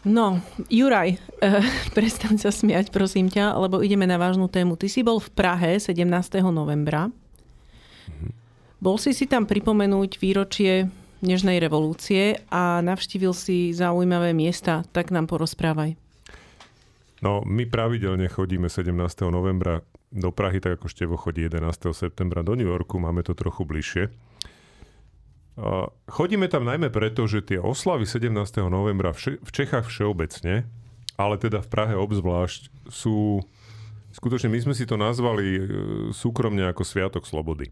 [0.05, 0.37] No,
[0.69, 1.65] Juraj, eh,
[1.97, 4.75] prestaň sa smiať, prosím ťa, lebo ideme na vážnu tému.
[4.75, 6.51] Ty si bol v Prahe 17.
[6.53, 7.09] novembra.
[8.77, 10.91] Bol si si tam pripomenúť výročie
[11.25, 14.85] Nežnej revolúcie a navštívil si zaujímavé miesta.
[14.93, 16.04] Tak nám porozprávaj.
[17.23, 18.91] No, my pravidelne chodíme 17.
[19.31, 21.95] novembra do Prahy, tak ako Števo chodí 11.
[21.95, 24.11] septembra do New Yorku, máme to trochu bližšie.
[26.11, 28.31] Chodíme tam najmä preto, že tie oslavy 17.
[28.67, 30.67] novembra v Čechách všeobecne,
[31.15, 33.39] ale teda v Prahe obzvlášť, sú
[34.11, 35.61] skutočne, my sme si to nazvali e,
[36.11, 37.71] súkromne ako Sviatok slobody.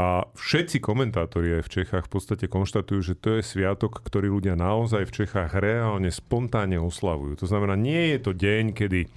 [0.00, 4.56] A všetci komentátori aj v Čechách v podstate konštatujú, že to je sviatok, ktorý ľudia
[4.56, 7.36] naozaj v Čechách reálne spontánne oslavujú.
[7.36, 9.12] To znamená, nie je to deň, kedy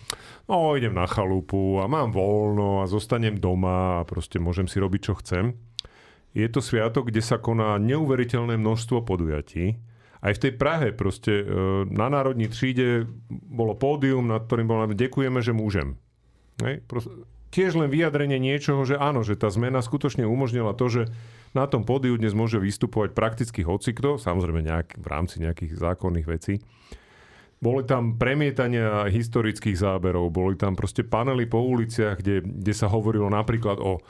[0.51, 5.01] no, idem na chalupu a mám voľno a zostanem doma a proste môžem si robiť,
[5.07, 5.55] čo chcem.
[6.36, 9.79] Je to sviatok, kde sa koná neuveriteľné množstvo podujatí.
[10.19, 11.45] Aj v tej Prahe proste e,
[11.95, 15.95] na Národní tříde bolo pódium, nad ktorým bolo ďakujeme, že môžem.
[16.59, 16.84] Hej?
[17.54, 21.01] Tiež len vyjadrenie niečoho, že áno, že tá zmena skutočne umožnila to, že
[21.54, 26.66] na tom pódiu dnes môže vystupovať prakticky hocikto, samozrejme nejak, v rámci nejakých zákonných vecí.
[27.62, 33.32] Boli tam premietania historických záberov, boli tam proste panely po uliciach, kde, kde sa hovorilo
[33.32, 34.01] napríklad o e,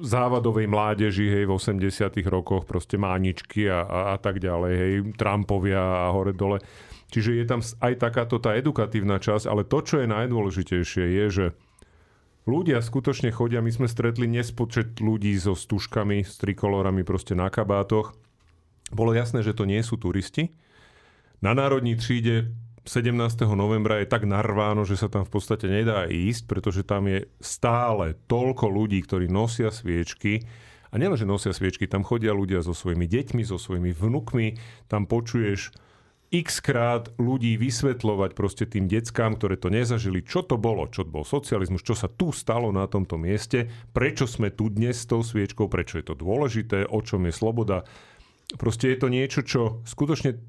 [0.00, 1.84] závadovej mládeži hej, v 80
[2.24, 6.62] rokoch, proste máničky a, a, a tak ďalej, hej, Trumpovia a hore dole.
[7.12, 11.46] Čiže je tam aj takáto tá edukatívna časť, ale to, čo je najdôležitejšie, je, že
[12.44, 18.16] ľudia skutočne chodia, my sme stretli nespočet ľudí so stužkami, s trikolorami proste na kabátoch.
[18.92, 20.52] Bolo jasné, že to nie sú turisti.
[21.40, 22.52] Na Národní tříde
[22.84, 23.48] 17.
[23.56, 28.12] novembra je tak narváno, že sa tam v podstate nedá ísť, pretože tam je stále
[28.28, 30.44] toľko ľudí, ktorí nosia sviečky.
[30.92, 35.72] A nielen, nosia sviečky, tam chodia ľudia so svojimi deťmi, so svojimi vnukmi, tam počuješ
[36.34, 41.22] x krát ľudí vysvetľovať proste tým deckám, ktoré to nezažili, čo to bolo, čo bol
[41.22, 45.70] socializmus, čo sa tu stalo na tomto mieste, prečo sme tu dnes s tou sviečkou,
[45.70, 47.86] prečo je to dôležité, o čom je sloboda.
[48.58, 50.42] Proste je to niečo, čo skutočne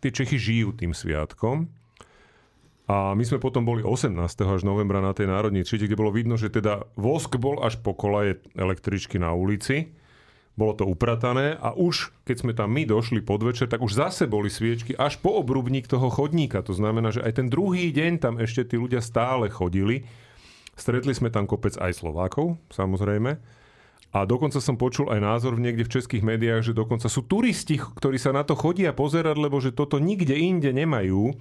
[0.00, 1.68] tie Čechy žijú tým sviatkom.
[2.88, 4.16] A my sme potom boli 18.
[4.26, 7.94] až novembra na tej národní tříde, kde bolo vidno, že teda vosk bol až po
[7.94, 9.94] kolaje električky na ulici
[10.52, 14.52] bolo to upratané a už keď sme tam my došli podvečer, tak už zase boli
[14.52, 16.60] sviečky až po obrubník toho chodníka.
[16.60, 20.04] To znamená, že aj ten druhý deň tam ešte tí ľudia stále chodili.
[20.76, 23.40] Stretli sme tam kopec aj Slovákov, samozrejme.
[24.12, 28.20] A dokonca som počul aj názor niekde v českých médiách, že dokonca sú turisti, ktorí
[28.20, 31.32] sa na to chodia pozerať, lebo že toto nikde inde nemajú,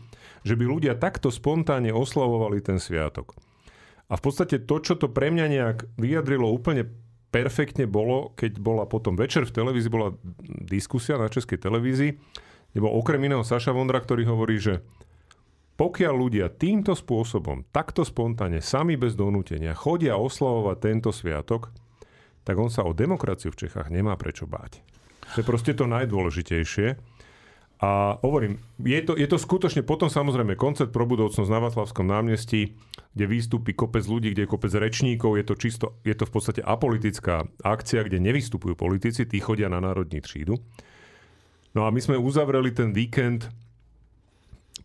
[0.48, 3.36] že by ľudia takto spontánne oslavovali ten sviatok.
[4.08, 6.88] A v podstate to, čo to pre mňa nejak vyjadrilo úplne
[7.32, 10.12] perfektne bolo, keď bola potom večer v televízii, bola
[10.68, 12.12] diskusia na českej televízii,
[12.72, 14.84] kde bol okrem iného Saša Vondra, ktorý hovorí, že
[15.80, 21.74] pokiaľ ľudia týmto spôsobom, takto spontánne, sami bez donútenia chodia oslavovať tento sviatok,
[22.46, 24.84] tak on sa o demokraciu v Čechách nemá prečo báť.
[25.34, 27.11] To je proste to najdôležitejšie.
[27.82, 32.78] A hovorím, je to, je to skutočne potom samozrejme koncert pro budúcnosť na Václavskom námestí,
[33.18, 36.62] kde výstupí kopec ľudí, kde je kopec rečníkov, je to čisto, je to v podstate
[36.62, 40.62] apolitická akcia, kde nevystupujú politici, tí chodia na národní třídu.
[41.74, 43.50] No a my sme uzavreli ten víkend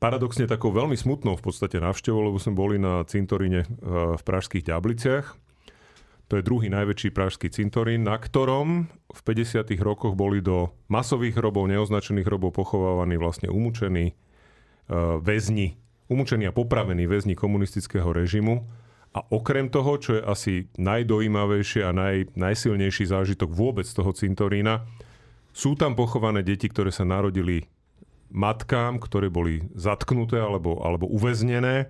[0.01, 3.69] paradoxne takou veľmi smutnou v podstate návštevou, lebo sme boli na cintoríne eh,
[4.17, 5.46] v Pražských Ďabliciach,
[6.27, 9.63] to je druhý najväčší pražský cintorín, na ktorom v 50.
[9.79, 15.79] rokoch boli do masových hrobov, neoznačených hrobov pochovávaní vlastne umúčení uh, väzni,
[16.11, 18.67] umúčení a popravení väzni komunistického režimu.
[19.15, 24.85] A okrem toho, čo je asi najdojímavejšie a naj, najsilnejší zážitok vôbec toho cintorína,
[25.57, 27.71] sú tam pochované deti, ktoré sa narodili
[28.35, 31.89] matkám, ktoré boli zatknuté alebo, alebo uväznené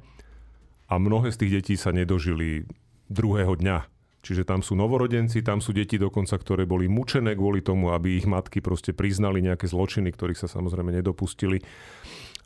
[0.86, 2.68] a mnohé z tých detí sa nedožili
[3.10, 3.95] druhého dňa
[4.26, 8.26] Čiže tam sú novorodenci, tam sú deti dokonca, ktoré boli mučené kvôli tomu, aby ich
[8.26, 11.62] matky proste priznali nejaké zločiny, ktorých sa samozrejme nedopustili.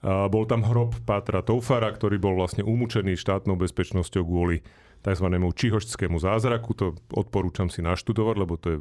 [0.05, 4.61] Bol tam hrob Pátra Toufara, ktorý bol vlastne umúčený štátnou bezpečnosťou kvôli
[5.01, 5.27] tzv.
[5.33, 6.77] čihošskému zázraku.
[6.77, 8.79] To odporúčam si naštudovať, lebo to je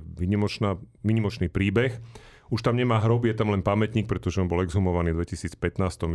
[1.04, 1.96] vynimočný príbeh.
[2.52, 5.56] Už tam nemá hrob, je tam len pamätník, pretože on bol exhumovaný v 2015,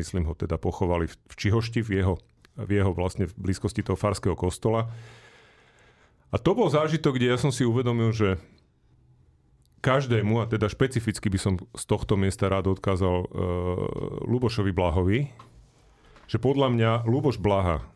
[0.05, 2.15] myslím ho teda pochovali v Čihošti, v jeho,
[2.61, 4.93] v jeho vlastne v blízkosti toho farského kostola.
[6.35, 8.43] A to bol zážitok, kde ja som si uvedomil, že
[9.79, 13.29] každému, a teda špecificky by som z tohto miesta rád odkázal uh,
[14.27, 15.31] Lubošovi Blahovi,
[16.27, 17.87] že podľa mňa Luboš Blaha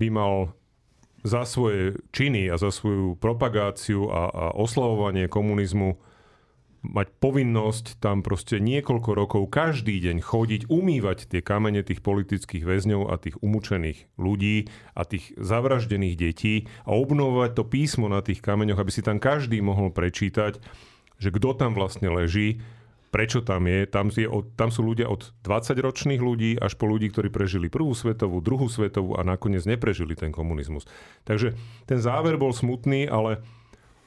[0.00, 0.56] by mal
[1.26, 6.00] za svoje činy a za svoju propagáciu a, a oslavovanie komunizmu
[6.84, 13.08] mať povinnosť tam proste niekoľko rokov každý deň chodiť, umývať tie kamene tých politických väzňov
[13.08, 18.78] a tých umúčených ľudí a tých zavraždených detí a obnovovať to písmo na tých kameňoch,
[18.78, 20.60] aby si tam každý mohol prečítať,
[21.16, 22.60] že kto tam vlastne leží,
[23.14, 23.86] prečo tam je.
[23.86, 27.94] Tam, je od, tam sú ľudia od 20-ročných ľudí až po ľudí, ktorí prežili prvú
[27.94, 30.82] svetovú, druhú svetovú a nakoniec neprežili ten komunizmus.
[31.22, 31.54] Takže
[31.86, 33.46] ten záver bol smutný, ale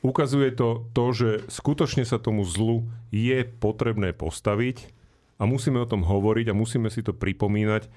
[0.05, 4.93] ukazuje to to, že skutočne sa tomu zlu je potrebné postaviť
[5.37, 7.89] a musíme o tom hovoriť a musíme si to pripomínať,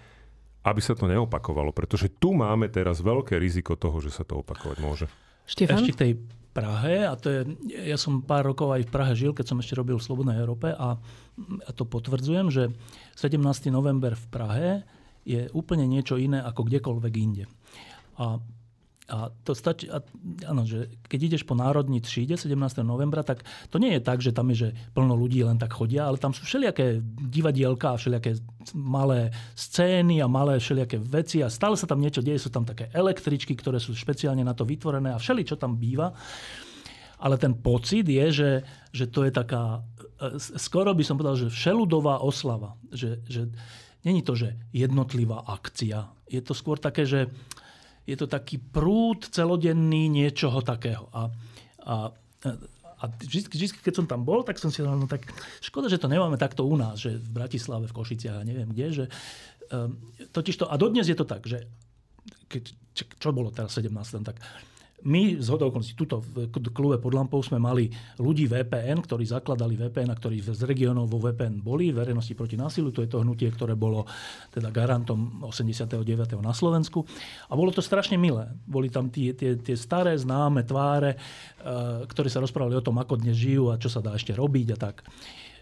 [0.64, 1.72] aby sa to neopakovalo.
[1.72, 5.07] Pretože tu máme teraz veľké riziko toho, že sa to opakovať môže.
[5.48, 5.80] Štefan?
[5.80, 6.12] Ešte k tej
[6.51, 7.40] Prahe, a to je,
[7.86, 10.74] ja som pár rokov aj v Prahe žil, keď som ešte robil v Slobodnej Európe
[10.74, 10.98] a,
[11.62, 12.74] a to potvrdzujem, že
[13.14, 13.38] 17.
[13.70, 14.68] november v Prahe
[15.22, 17.46] je úplne niečo iné ako kdekoľvek inde.
[18.18, 18.42] A
[19.11, 19.98] a to stačí, a,
[20.46, 22.86] áno, že keď ideš po Národní tříde 17.
[22.86, 26.06] novembra, tak to nie je tak, že tam je, že plno ľudí len tak chodia,
[26.06, 28.38] ale tam sú všelijaké divadielka a všelijaké
[28.78, 32.86] malé scény a malé všelijaké veci a stále sa tam niečo deje, sú tam také
[32.94, 36.14] električky, ktoré sú špeciálne na to vytvorené a všeli, čo tam býva.
[37.20, 38.50] Ale ten pocit je, že,
[38.96, 39.84] že to je taká,
[40.16, 42.80] e, skoro by som povedal, že všeludová oslava.
[42.88, 43.42] Že, že
[44.08, 46.08] není to, že jednotlivá akcia.
[46.32, 47.28] Je to skôr také, že
[48.09, 51.09] je to taký prúd celodenný niečoho takého.
[51.14, 51.30] A,
[51.84, 51.96] a,
[53.01, 55.28] a vždy, vždy, keď som tam bol, tak som si no tak
[55.64, 58.86] škoda, že to nemáme takto u nás, že v Bratislave, v Košiciach a neviem kde,
[58.92, 59.05] že
[59.72, 59.96] um,
[60.32, 61.64] totiž to, a dodnes je to tak, že
[62.51, 63.94] keď, čo bolo teraz 17.
[64.26, 64.36] tak
[65.05, 67.88] my z okolností tuto v klube pod lampou sme mali
[68.20, 72.92] ľudí VPN, ktorí zakladali VPN a ktorí z regionov vo VPN boli, verejnosti proti násilu,
[72.92, 74.05] to je to hnutie, ktoré bolo
[74.53, 76.05] teda garantom 89.
[76.40, 77.05] na Slovensku.
[77.48, 78.48] A bolo to strašne milé.
[78.68, 83.20] Boli tam tie, tie, tie staré známe tváre, eh, ktoré sa rozprávali o tom, ako
[83.20, 85.05] dnes žijú a čo sa dá ešte robiť a tak.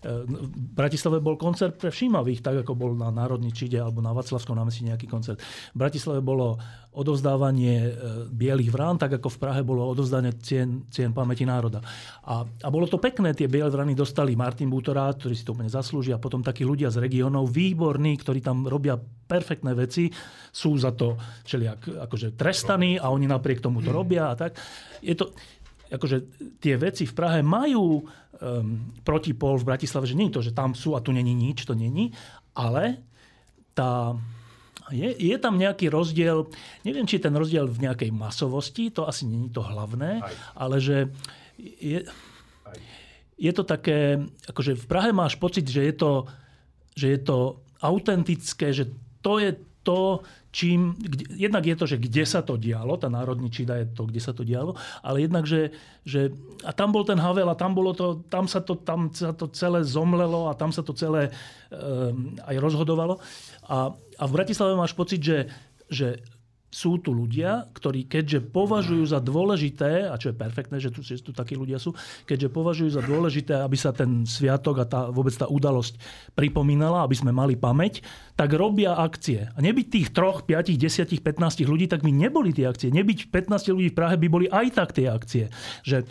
[0.05, 0.46] V
[0.78, 4.86] Bratislave bol koncert pre všímavých, tak ako bol na Národní čide alebo na Vaclavskom námestí
[4.86, 5.42] nejaký koncert.
[5.74, 6.55] V Bratislave bolo
[6.99, 7.92] odovzdávanie e,
[8.32, 11.78] bielých vrán, tak ako v Prahe bolo odovzdanie cien, cien pamäti národa.
[12.26, 15.70] A, a bolo to pekné, tie biele vrany dostali Martin Butorá, ktorý si to úplne
[15.70, 20.09] zaslúži, a potom takí ľudia z regiónov, výborní, ktorí tam robia perfektné veci,
[20.51, 24.57] sú za to všelijak akože trestaní a oni napriek tomu to robia a tak.
[25.05, 25.30] Je to,
[25.89, 26.16] akože
[26.61, 28.05] tie veci v Prahe majú um,
[29.03, 31.72] protipol v Bratislave, že nie je to, že tam sú a tu není nič, to
[31.72, 32.12] není,
[32.53, 33.03] ale
[33.72, 34.16] tá,
[34.91, 36.49] je, je tam nejaký rozdiel,
[36.84, 40.34] neviem, či je ten rozdiel v nejakej masovosti, to asi není to hlavné, Aj.
[40.57, 41.09] ale že
[41.59, 42.05] je,
[43.39, 44.18] je to také,
[44.51, 46.12] akože v Prahe máš pocit, že je to,
[46.99, 47.39] že je to
[47.78, 48.91] autentické, že
[49.22, 49.55] to je
[49.86, 53.86] to, čím, kde, jednak je to, že kde sa to dialo, tá národní čída je
[53.92, 54.74] to, kde sa to dialo,
[55.05, 55.76] ale jednak, že,
[56.09, 56.32] že
[56.64, 59.49] a tam bol ten Havel a tam, bolo to, tam, sa to, tam sa to
[59.53, 61.28] celé zomlelo a tam sa to celé
[61.68, 63.20] um, aj rozhodovalo.
[63.68, 65.53] A, a v Bratislave máš pocit, že,
[65.92, 66.24] že
[66.69, 71.25] sú tu ľudia, ktorí keďže považujú za dôležité, a čo je perfektné, že tu, že
[71.25, 71.97] tu takí ľudia sú,
[72.29, 75.97] keďže považujú za dôležité, aby sa ten sviatok a tá, vôbec tá udalosť
[76.37, 78.05] pripomínala, aby sme mali pamäť,
[78.37, 79.49] tak robia akcie.
[79.49, 82.93] A nebyť tých troch, 5, 10, 15 ľudí, tak by neboli tie akcie.
[82.93, 85.49] Nebyť 15 ľudí v Prahe by boli aj tak tie akcie.
[85.89, 86.05] Že,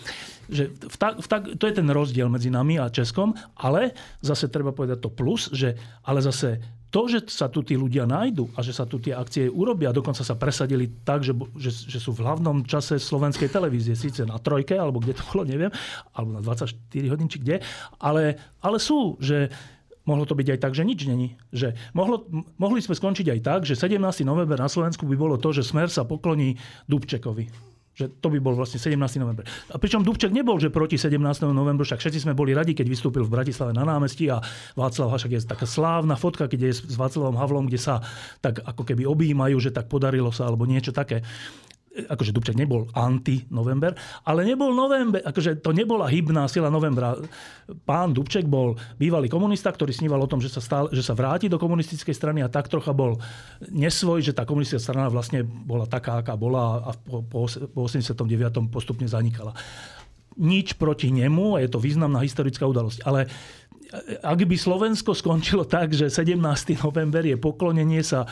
[0.50, 3.94] že v ta, v ta, to je ten rozdiel medzi nami a Českom, ale
[4.26, 8.48] zase treba povedať to plus, že ale zase to, že sa tu tí ľudia nájdu
[8.56, 12.16] a že sa tu tie akcie urobia, dokonca sa presadili tak, že, že, že sú
[12.16, 15.72] v hlavnom čase slovenskej televízie, síce na trojke, alebo kde to bolo, neviem,
[16.16, 17.60] alebo na 24 hodín, či kde,
[18.00, 19.52] ale, ale sú, že
[20.08, 21.36] mohlo to byť aj tak, že nič není.
[21.52, 22.24] Že mohlo,
[22.56, 24.00] mohli sme skončiť aj tak, že 17.
[24.24, 26.56] november na Slovensku by bolo to, že Smer sa pokloní
[26.88, 28.94] Dubčekovi že to by bol vlastne 17.
[29.18, 29.42] november.
[29.74, 31.18] A pričom Dubček nebol, že proti 17.
[31.50, 34.38] novembru, však všetci sme boli radi, keď vystúpil v Bratislave na námestí a
[34.78, 38.06] Václav Hašak je taká slávna fotka, keď je s Václavom Havlom, kde sa
[38.38, 41.26] tak ako keby objímajú, že tak podarilo sa alebo niečo také
[42.06, 43.98] akože Dubček nebol anti-november,
[44.30, 47.18] ale nebol november, akože to nebola hybná sila novembra.
[47.90, 51.50] Pán Dubček bol bývalý komunista, ktorý sníval o tom, že sa, stále, že sa vráti
[51.50, 53.18] do komunistickej strany a tak trocha bol
[53.74, 58.70] nesvoj, že tá komunistická strana vlastne bola taká, aká bola a po, po, po 89.
[58.70, 59.58] postupne zanikala.
[60.38, 63.02] Nič proti nemu a je to významná historická udalosť.
[63.02, 63.26] Ale
[64.22, 66.38] ak by Slovensko skončilo tak, že 17.
[66.84, 68.28] november je poklonenie sa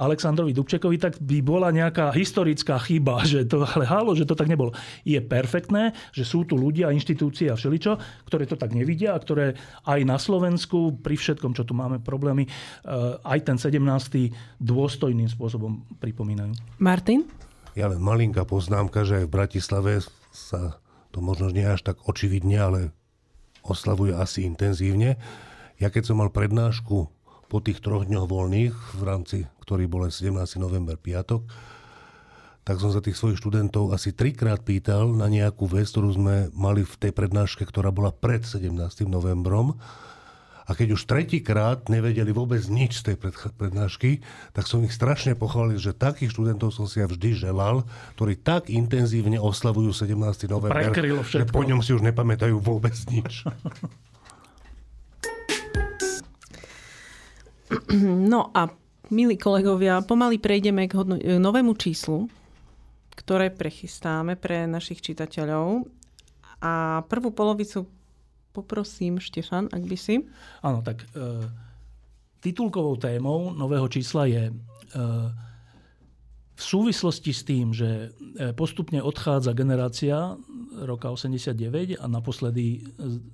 [0.00, 4.48] Aleksandrovi Dubčekovi, tak by bola nejaká historická chyba, že to, ale hálo, že to tak
[4.48, 4.72] nebolo.
[5.04, 9.60] Je perfektné, že sú tu ľudia, inštitúcie a všeličo, ktoré to tak nevidia a ktoré
[9.84, 12.50] aj na Slovensku, pri všetkom, čo tu máme problémy, eh,
[13.20, 14.32] aj ten 17.
[14.56, 16.56] dôstojným spôsobom pripomínajú.
[16.80, 17.28] Martin?
[17.78, 19.92] Ja len malinká poznámka, že aj v Bratislave
[20.34, 20.80] sa
[21.14, 22.80] to možno nie až tak očividne, ale
[23.66, 25.18] oslavuje asi intenzívne.
[25.78, 27.08] Ja keď som mal prednášku
[27.50, 29.36] po tých troch dňoch voľných, v rámci
[29.66, 30.30] ktorý bol 17.
[30.62, 31.42] november piatok,
[32.62, 36.86] tak som sa tých svojich študentov asi trikrát pýtal na nejakú vec, ktorú sme mali
[36.86, 38.70] v tej prednáške, ktorá bola pred 17.
[39.10, 39.74] novembrom.
[39.74, 40.10] A
[40.70, 43.16] A keď už tretíkrát nevedeli vôbec nič z tej
[43.58, 44.22] prednášky,
[44.54, 47.82] tak som ich strašne pochválil, že takých študentov som si ja vždy želal,
[48.14, 50.46] ktorí tak intenzívne oslavujú 17.
[50.46, 50.94] november,
[51.26, 53.42] že po ňom si už nepamätajú vôbec nič.
[58.30, 58.70] No a
[59.10, 62.30] milí kolegovia, pomaly prejdeme k hodno- novému číslu,
[63.14, 65.86] ktoré prechystáme pre našich čitateľov.
[66.60, 67.88] A prvú polovicu
[68.52, 70.26] poprosím, Štefan, ak by si.
[70.60, 71.46] Áno, tak e,
[72.42, 74.52] titulkovou témou nového čísla je e,
[76.60, 80.36] v súvislosti s tým, že e, postupne odchádza generácia
[80.84, 82.84] roka 89 a naposledy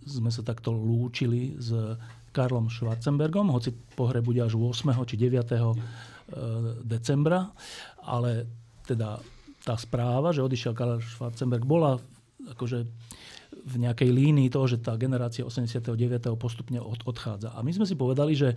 [0.07, 1.73] sme sa takto lúčili s
[2.37, 4.93] Karlom Schwarzenbergom, hoci pohre bude až 8.
[5.09, 5.57] či 9.
[5.57, 5.57] E,
[6.85, 7.49] decembra,
[8.05, 8.45] ale
[8.85, 9.17] teda
[9.65, 11.97] tá správa, že odišiel Karl Schwarzenberg, bola
[12.53, 12.85] akože
[13.67, 15.97] v nejakej línii toho, že tá generácia 89.
[16.39, 17.51] postupne od, odchádza.
[17.51, 18.55] A my sme si povedali, že,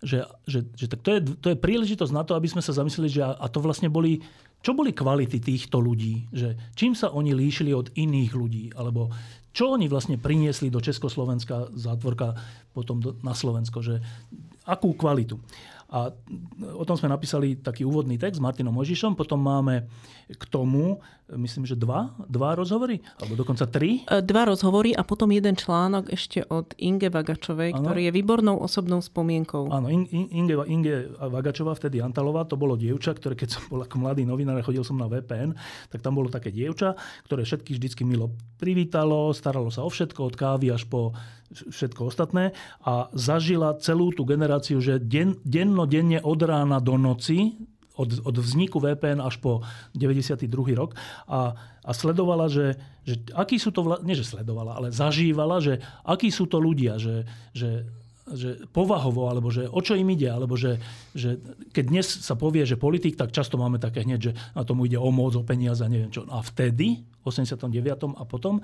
[0.00, 3.12] že, že, že tak to, je, to je príležitosť na to, aby sme sa zamysleli,
[3.12, 4.24] že a, a to vlastne boli,
[4.60, 9.08] čo boli kvality týchto ľudí, že čím sa oni líšili od iných ľudí, alebo
[9.50, 12.36] čo oni vlastne priniesli do Československa, zátvorka
[12.70, 13.98] potom do, na Slovensko, že
[14.68, 15.40] akú kvalitu.
[15.90, 16.14] A
[16.78, 19.18] o tom sme napísali taký úvodný text s Martinom Možišom.
[19.18, 19.90] Potom máme
[20.30, 21.02] k tomu,
[21.34, 24.06] myslím, že dva, dva rozhovory, alebo dokonca tri.
[24.06, 27.82] E, dva rozhovory a potom jeden článok ešte od Inge Vagačovej, ano.
[27.82, 29.66] ktorý je výbornou osobnou spomienkou.
[29.70, 34.22] Áno, Inge, Inge Vagačová, vtedy Antalová, to bolo dievča, ktoré keď som bol ako mladý
[34.22, 35.58] novinár chodil som na VPN,
[35.90, 36.94] tak tam bolo také dievča,
[37.26, 38.30] ktoré všetky vždycky milo
[38.62, 41.10] privítalo, staralo sa o všetko, od kávy až po
[41.50, 42.54] všetko ostatné
[42.86, 47.58] a zažila celú tú generáciu, že den, dennodenne od rána do noci,
[47.98, 49.60] od, od vzniku VPN až po
[49.92, 50.48] 92.
[50.72, 50.96] rok
[51.28, 51.52] a,
[51.84, 56.32] a sledovala, že, že akí sú to, vla, nie že sledovala, ale zažívala, že akí
[56.32, 57.84] sú to ľudia, že, že
[58.30, 60.78] že povahovo, alebo že o čo im ide, alebo že,
[61.18, 61.42] že
[61.74, 64.98] keď dnes sa povie, že politik, tak často máme také hneď, že na tomu ide
[65.02, 66.22] o moc, o peniaze neviem čo.
[66.30, 67.66] A vtedy, v 89.
[68.14, 68.62] a potom,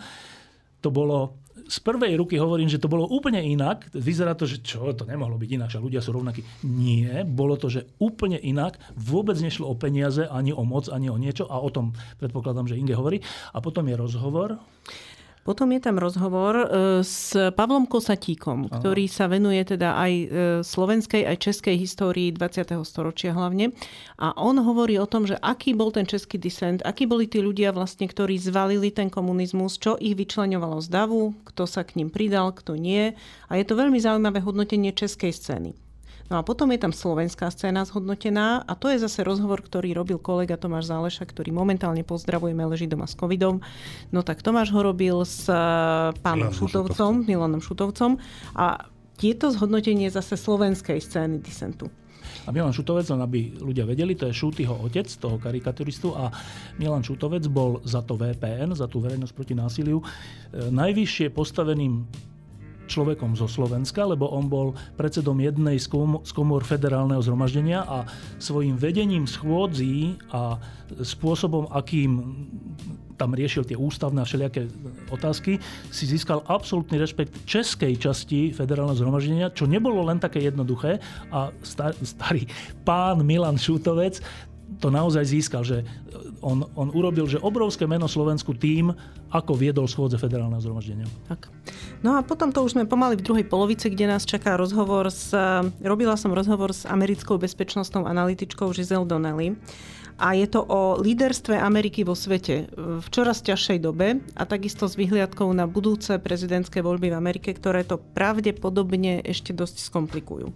[0.78, 1.34] to bolo,
[1.64, 3.88] z prvej ruky hovorím, že to bolo úplne inak.
[3.96, 6.44] Vyzerá to, že čo, to nemohlo byť inak, že ľudia sú rovnakí.
[6.68, 8.76] Nie, bolo to, že úplne inak.
[8.94, 11.48] Vôbec nešlo o peniaze, ani o moc, ani o niečo.
[11.48, 13.24] A o tom predpokladám, že Inge hovorí.
[13.56, 14.60] A potom je rozhovor.
[15.46, 16.66] Potom je tam rozhovor e,
[17.06, 18.82] s Pavlom Kosatíkom, Aha.
[18.82, 20.26] ktorý sa venuje teda aj e,
[20.66, 22.74] slovenskej, aj českej histórii 20.
[22.82, 23.70] storočia hlavne.
[24.18, 27.70] A on hovorí o tom, že aký bol ten český disent, akí boli tí ľudia
[27.70, 32.50] vlastne, ktorí zvalili ten komunizmus, čo ich vyčleňovalo z davu, kto sa k ním pridal,
[32.50, 33.14] kto nie.
[33.46, 35.85] A je to veľmi zaujímavé hodnotenie českej scény.
[36.26, 40.18] No a potom je tam slovenská scéna zhodnotená a to je zase rozhovor, ktorý robil
[40.18, 43.62] kolega Tomáš Záleša, ktorý momentálne pozdravujeme, leží doma s covidom.
[44.10, 45.56] No tak Tomáš ho robil s eh,
[46.18, 48.18] pánom Šutovcom, Milanom Šutovcom
[48.58, 51.88] a tieto zhodnotenie zase slovenskej scény disentu.
[52.46, 56.30] A Milan Šutovec, len aby ľudia vedeli, to je Šútyho otec, toho karikaturistu a
[56.78, 62.06] Milan Šutovec bol za to VPN, za tú verejnosť proti násiliu, eh, najvyššie postaveným
[62.86, 68.06] človekom zo Slovenska, lebo on bol predsedom jednej z komor federálneho zhromaždenia a
[68.38, 70.58] svojim vedením schôdzí a
[71.02, 72.10] spôsobom, akým
[73.16, 74.68] tam riešil tie ústavné a všelijaké
[75.08, 75.56] otázky,
[75.88, 81.00] si získal absolútny rešpekt českej časti federálneho zhromaždenia, čo nebolo len také jednoduché.
[81.32, 81.48] A
[82.04, 82.44] starý
[82.84, 84.20] pán Milan Šútovec
[84.82, 85.86] to naozaj získal, že
[86.46, 88.94] on, on urobil že obrovské meno Slovensku tým,
[89.34, 91.10] ako viedol schôdze federálneho zhromaždenia.
[91.26, 91.50] Tak.
[92.06, 95.34] No a potom to už sme pomali v druhej polovici, kde nás čaká rozhovor s...
[95.82, 99.58] Robila som rozhovor s americkou bezpečnostnou analytičkou Giselle Donnelly
[100.16, 104.96] a je to o líderstve Ameriky vo svete v čoraz ťažšej dobe a takisto s
[104.96, 110.54] vyhliadkou na budúce prezidentské voľby v Amerike, ktoré to pravdepodobne ešte dosť skomplikujú.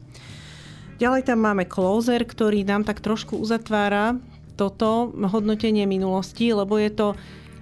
[1.01, 4.21] Ďalej tam máme closer, ktorý nám tak trošku uzatvára
[4.61, 7.09] toto hodnotenie minulosti, lebo je to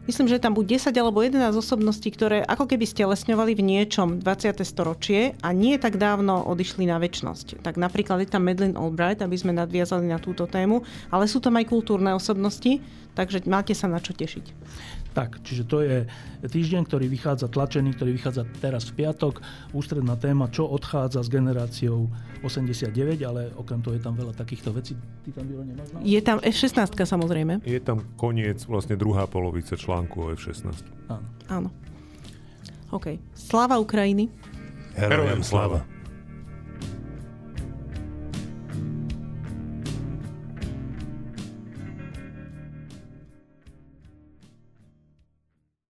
[0.09, 4.57] Myslím, že tam buď 10 alebo 11 osobností, ktoré ako keby stelesňovali v niečom 20.
[4.64, 7.61] storočie a nie tak dávno odišli na väčnosť.
[7.61, 10.80] Tak napríklad je tam Madeleine Albright, aby sme nadviazali na túto tému,
[11.12, 12.80] ale sú tam aj kultúrne osobnosti,
[13.12, 14.49] takže máte sa na čo tešiť.
[15.18, 16.06] Tak, čiže to je
[16.46, 19.42] týždeň, ktorý vychádza tlačený, ktorý vychádza teraz v piatok.
[19.74, 22.06] Ústredná téma, čo odchádza s generáciou
[22.46, 22.94] 89,
[23.26, 24.94] ale okrem toho je tam veľa takýchto vecí.
[25.26, 25.90] Ty tam nemáš?
[26.06, 27.66] Je tam F16 samozrejme.
[27.66, 30.86] Je tam koniec, vlastne druhá polovica článku o F16.
[31.10, 31.26] Áno.
[31.50, 31.68] Áno.
[32.94, 33.18] OK.
[33.34, 34.30] Sláva Ukrajiny.
[34.94, 35.82] Herojem sláva.